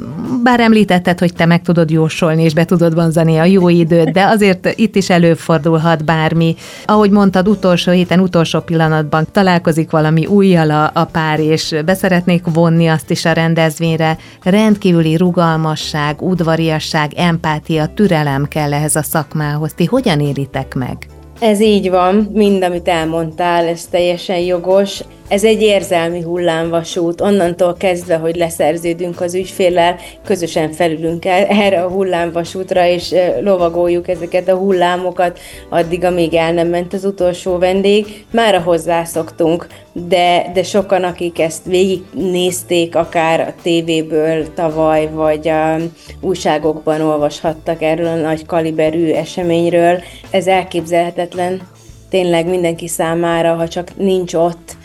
bár 0.43 0.59
említetted, 0.59 1.19
hogy 1.19 1.33
te 1.33 1.45
meg 1.45 1.61
tudod 1.61 1.89
jósolni, 1.89 2.43
és 2.43 2.53
be 2.53 2.65
tudod 2.65 2.93
vonzani 2.93 3.37
a 3.37 3.43
jó 3.43 3.69
időt, 3.69 4.11
de 4.11 4.25
azért 4.25 4.73
itt 4.75 4.95
is 4.95 5.09
előfordulhat 5.09 6.05
bármi. 6.05 6.55
Ahogy 6.85 7.09
mondtad, 7.11 7.47
utolsó 7.47 7.91
héten, 7.91 8.19
utolsó 8.19 8.59
pillanatban 8.59 9.27
találkozik 9.31 9.91
valami 9.91 10.25
újjal 10.25 10.71
a, 10.71 10.91
a 10.93 11.05
pár, 11.05 11.39
és 11.39 11.75
beszeretnék 11.85 12.43
vonni 12.53 12.87
azt 12.87 13.09
is 13.09 13.25
a 13.25 13.31
rendezvényre. 13.31 14.17
Rendkívüli 14.43 15.17
rugalmasság, 15.17 16.21
udvariasság, 16.21 17.13
empátia, 17.15 17.87
türelem 17.93 18.47
kell 18.47 18.73
ehhez 18.73 18.95
a 18.95 19.03
szakmához. 19.03 19.73
Ti 19.73 19.85
hogyan 19.85 20.19
éritek 20.19 20.77
meg? 20.79 21.07
Ez 21.39 21.61
így 21.61 21.89
van, 21.89 22.15
mind 22.33 22.63
amit 22.63 22.87
elmondtál, 22.87 23.67
ez 23.67 23.85
teljesen 23.85 24.39
jogos. 24.39 25.03
Ez 25.29 25.43
egy 25.43 25.61
érzelmi 25.61 26.21
hullámvasút, 26.21 27.21
onnantól 27.21 27.75
kezdve, 27.77 28.15
hogy 28.15 28.35
leszerződünk 28.35 29.21
az 29.21 29.33
ügyféllel, 29.33 29.95
közösen 30.25 30.71
felülünk 30.71 31.25
el 31.25 31.45
erre 31.45 31.83
a 31.83 31.89
hullámvasútra, 31.89 32.85
és 32.85 33.15
lovagoljuk 33.41 34.07
ezeket 34.07 34.47
a 34.47 34.55
hullámokat, 34.55 35.39
addig, 35.69 36.03
amíg 36.03 36.33
el 36.33 36.53
nem 36.53 36.67
ment 36.67 36.93
az 36.93 37.05
utolsó 37.05 37.57
vendég. 37.57 38.25
Már 38.31 38.61
hozzászoktunk, 38.61 39.67
de, 39.93 40.51
de 40.53 40.63
sokan, 40.63 41.03
akik 41.03 41.39
ezt 41.39 41.65
végignézték, 41.65 42.95
akár 42.95 43.39
a 43.39 43.61
tévéből 43.61 44.53
tavaly, 44.53 45.09
vagy 45.13 45.47
a 45.47 45.75
újságokban 46.21 47.01
olvashattak 47.01 47.81
erről 47.81 48.07
a 48.07 48.15
nagy 48.15 48.45
kaliberű 48.45 49.11
eseményről, 49.11 50.01
ez 50.29 50.47
elképzelhetetlen 50.47 51.61
tényleg 52.09 52.47
mindenki 52.47 52.87
számára, 52.87 53.55
ha 53.55 53.67
csak 53.67 53.97
nincs 53.97 54.33
ott, 54.33 54.77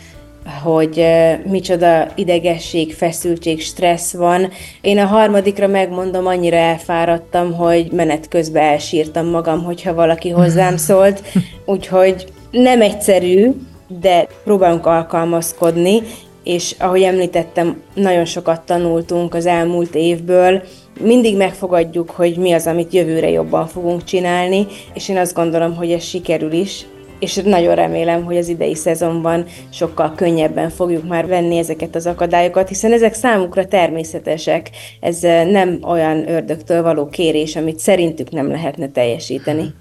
hogy 0.63 1.05
micsoda 1.45 2.07
idegesség, 2.15 2.93
feszültség, 2.93 3.61
stressz 3.61 4.13
van. 4.13 4.51
Én 4.81 4.97
a 4.97 5.05
harmadikra 5.05 5.67
megmondom, 5.67 6.27
annyira 6.27 6.55
elfáradtam, 6.55 7.53
hogy 7.53 7.91
menet 7.91 8.27
közben 8.27 8.63
elsírtam 8.63 9.27
magam, 9.27 9.63
hogyha 9.63 9.93
valaki 9.93 10.29
hozzám 10.29 10.77
szólt, 10.77 11.21
úgyhogy 11.65 12.25
nem 12.51 12.81
egyszerű, 12.81 13.51
de 13.87 14.27
próbálunk 14.43 14.85
alkalmazkodni, 14.85 16.01
és 16.43 16.75
ahogy 16.79 17.01
említettem, 17.01 17.81
nagyon 17.93 18.25
sokat 18.25 18.61
tanultunk 18.61 19.33
az 19.33 19.45
elmúlt 19.45 19.95
évből, 19.95 20.63
mindig 20.99 21.37
megfogadjuk, 21.37 22.09
hogy 22.09 22.37
mi 22.37 22.51
az, 22.51 22.67
amit 22.67 22.93
jövőre 22.93 23.29
jobban 23.29 23.67
fogunk 23.67 24.03
csinálni, 24.03 24.67
és 24.93 25.09
én 25.09 25.17
azt 25.17 25.33
gondolom, 25.33 25.75
hogy 25.75 25.91
ez 25.91 26.03
sikerül 26.03 26.51
is, 26.51 26.85
és 27.19 27.35
nagyon 27.35 27.75
remélem, 27.75 28.23
hogy 28.23 28.37
az 28.37 28.47
idei 28.47 28.75
szezonban 28.75 29.45
sokkal 29.69 30.13
könnyebben 30.15 30.69
fogjuk 30.69 31.07
már 31.07 31.27
venni 31.27 31.57
ezeket 31.57 31.95
az 31.95 32.05
akadályokat, 32.05 32.67
hiszen 32.67 32.93
ezek 32.93 33.13
számukra 33.13 33.67
természetesek. 33.67 34.69
Ez 34.99 35.23
eh, 35.23 35.45
nem 35.45 35.79
olyan 35.83 36.29
ördögtől 36.29 36.81
való 36.81 37.09
kérés, 37.09 37.55
amit 37.55 37.79
szerintük 37.79 38.31
nem 38.31 38.49
lehetne 38.49 38.89
teljesíteni. 38.89 39.73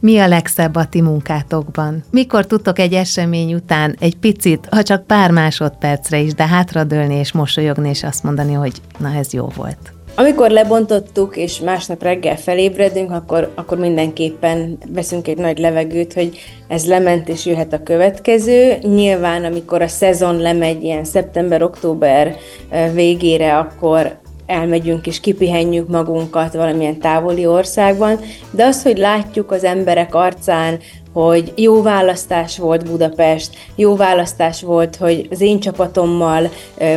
Mi 0.00 0.18
a 0.18 0.28
legszebb 0.28 0.74
a 0.74 0.86
ti 0.86 1.00
munkátokban? 1.00 2.04
Mikor 2.10 2.46
tudtok 2.46 2.78
egy 2.78 2.92
esemény 2.92 3.54
után 3.54 3.96
egy 4.00 4.16
picit, 4.16 4.68
ha 4.70 4.82
csak 4.82 5.06
pár 5.06 5.30
másodpercre 5.30 6.18
is, 6.18 6.34
de 6.34 6.46
hátradőlni 6.46 7.14
és 7.14 7.32
mosolyogni, 7.32 7.88
és 7.88 8.02
azt 8.02 8.22
mondani, 8.22 8.52
hogy 8.52 8.72
na 8.98 9.14
ez 9.14 9.32
jó 9.32 9.48
volt? 9.56 9.92
Amikor 10.14 10.50
lebontottuk, 10.50 11.36
és 11.36 11.60
másnap 11.60 12.02
reggel 12.02 12.36
felébredünk, 12.36 13.10
akkor, 13.10 13.52
akkor 13.54 13.78
mindenképpen 13.78 14.78
veszünk 14.88 15.28
egy 15.28 15.38
nagy 15.38 15.58
levegőt, 15.58 16.12
hogy 16.12 16.38
ez 16.68 16.86
lement, 16.86 17.28
és 17.28 17.46
jöhet 17.46 17.72
a 17.72 17.82
következő. 17.82 18.76
Nyilván, 18.82 19.44
amikor 19.44 19.82
a 19.82 19.88
szezon 19.88 20.36
lemegy 20.36 20.82
ilyen 20.82 21.04
szeptember-október 21.04 22.36
végére, 22.92 23.58
akkor 23.58 24.20
elmegyünk 24.46 25.06
és 25.06 25.20
kipihenjük 25.20 25.88
magunkat 25.88 26.54
valamilyen 26.54 26.98
távoli 26.98 27.46
országban, 27.46 28.18
de 28.50 28.64
az, 28.64 28.82
hogy 28.82 28.98
látjuk 28.98 29.50
az 29.50 29.64
emberek 29.64 30.14
arcán, 30.14 30.78
hogy 31.12 31.52
jó 31.56 31.82
választás 31.82 32.58
volt 32.58 32.90
Budapest, 32.90 33.50
jó 33.74 33.96
választás 33.96 34.62
volt, 34.62 34.96
hogy 34.96 35.28
az 35.30 35.40
én 35.40 35.60
csapatommal 35.60 36.50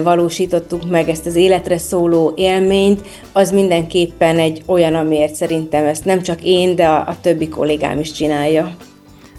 valósítottuk 0.04 0.90
meg 0.90 1.10
ezt 1.10 1.26
az 1.26 1.36
életre 1.36 1.78
szóló 1.78 2.34
élményt, 2.36 3.02
az 3.32 3.52
mindenképpen 3.52 4.40
egy 4.40 4.64
olyan, 4.66 4.96
amiért 4.96 5.36
szerintem 5.36 5.86
ezt 5.86 6.06
nem 6.06 6.22
csak 6.22 6.44
én, 6.44 6.76
de 6.76 6.88
a, 6.88 6.96
a 6.96 7.18
többi 7.22 7.50
kollégám 7.50 8.00
is 8.00 8.12
csinálja. 8.12 8.76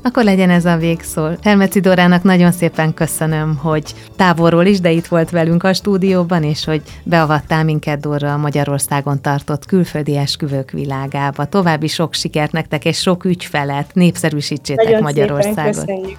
Akkor 0.07 0.25
legyen 0.25 0.51
ez 0.51 0.65
a 0.65 0.77
végszó. 0.77 1.29
Hermeci 1.43 1.81
Dorának 1.81 2.23
nagyon 2.23 2.53
szépen 2.53 2.95
köszönöm, 2.95 3.57
hogy 3.57 3.95
távolról 4.17 4.65
is, 4.65 4.81
de 4.81 4.91
itt 4.91 5.07
volt 5.07 5.31
velünk 5.31 5.63
a 5.63 5.73
stúdióban, 5.73 6.43
és 6.43 6.65
hogy 6.65 6.83
beavattál 7.05 7.65
minket 7.65 8.01
Dóra 8.01 8.33
a 8.33 8.37
Magyarországon 8.37 9.21
tartott 9.23 9.67
külföldi 9.67 10.17
esküvők 10.17 10.71
világába. 10.71 11.45
További 11.45 11.87
sok 11.87 12.15
sikert 12.15 12.53
nektek, 12.53 12.85
és 12.85 12.99
sok 12.99 13.25
ügyfelet, 13.25 13.95
népszerűsítsétek 13.95 14.85
nagyon 14.85 15.03
Magyarországot. 15.03 15.75
Szépen 15.75 15.95
köszönjük. 15.95 16.19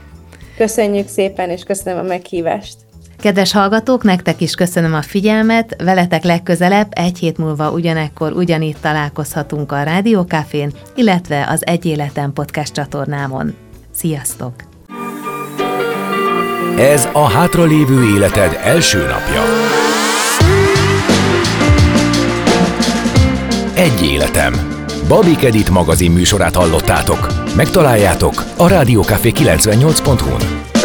köszönjük 0.57 1.07
szépen, 1.07 1.49
és 1.49 1.63
köszönöm 1.63 1.99
a 1.99 2.07
meghívást. 2.07 2.75
Kedves 3.19 3.51
hallgatók, 3.51 4.03
nektek 4.03 4.41
is 4.41 4.53
köszönöm 4.53 4.93
a 4.93 5.01
figyelmet, 5.01 5.75
veletek 5.83 6.23
legközelebb 6.23 6.87
egy 6.89 7.17
hét 7.17 7.37
múlva 7.37 7.71
ugyanekkor 7.71 8.31
ugyanitt 8.31 8.81
találkozhatunk 8.81 9.71
a 9.71 9.83
Rádiókafén, 9.83 10.71
illetve 10.95 11.47
az 11.49 11.65
Egy 11.65 11.85
Életen 11.85 12.33
podcast 12.33 12.73
csatornámon. 12.73 13.55
Sziasztok! 13.97 14.53
Ez 16.79 17.09
a 17.13 17.29
hátralévő 17.29 18.15
életed 18.15 18.59
első 18.63 18.97
napja. 18.97 19.41
Egy 23.75 24.03
életem. 24.03 24.53
Babik 25.07 25.43
Edit 25.43 25.69
magazin 25.69 26.11
műsorát 26.11 26.55
hallottátok. 26.55 27.27
Megtaláljátok 27.55 28.43
a 28.57 28.67
Rádiókafé 28.67 29.31
98.hu-n. 29.35 30.76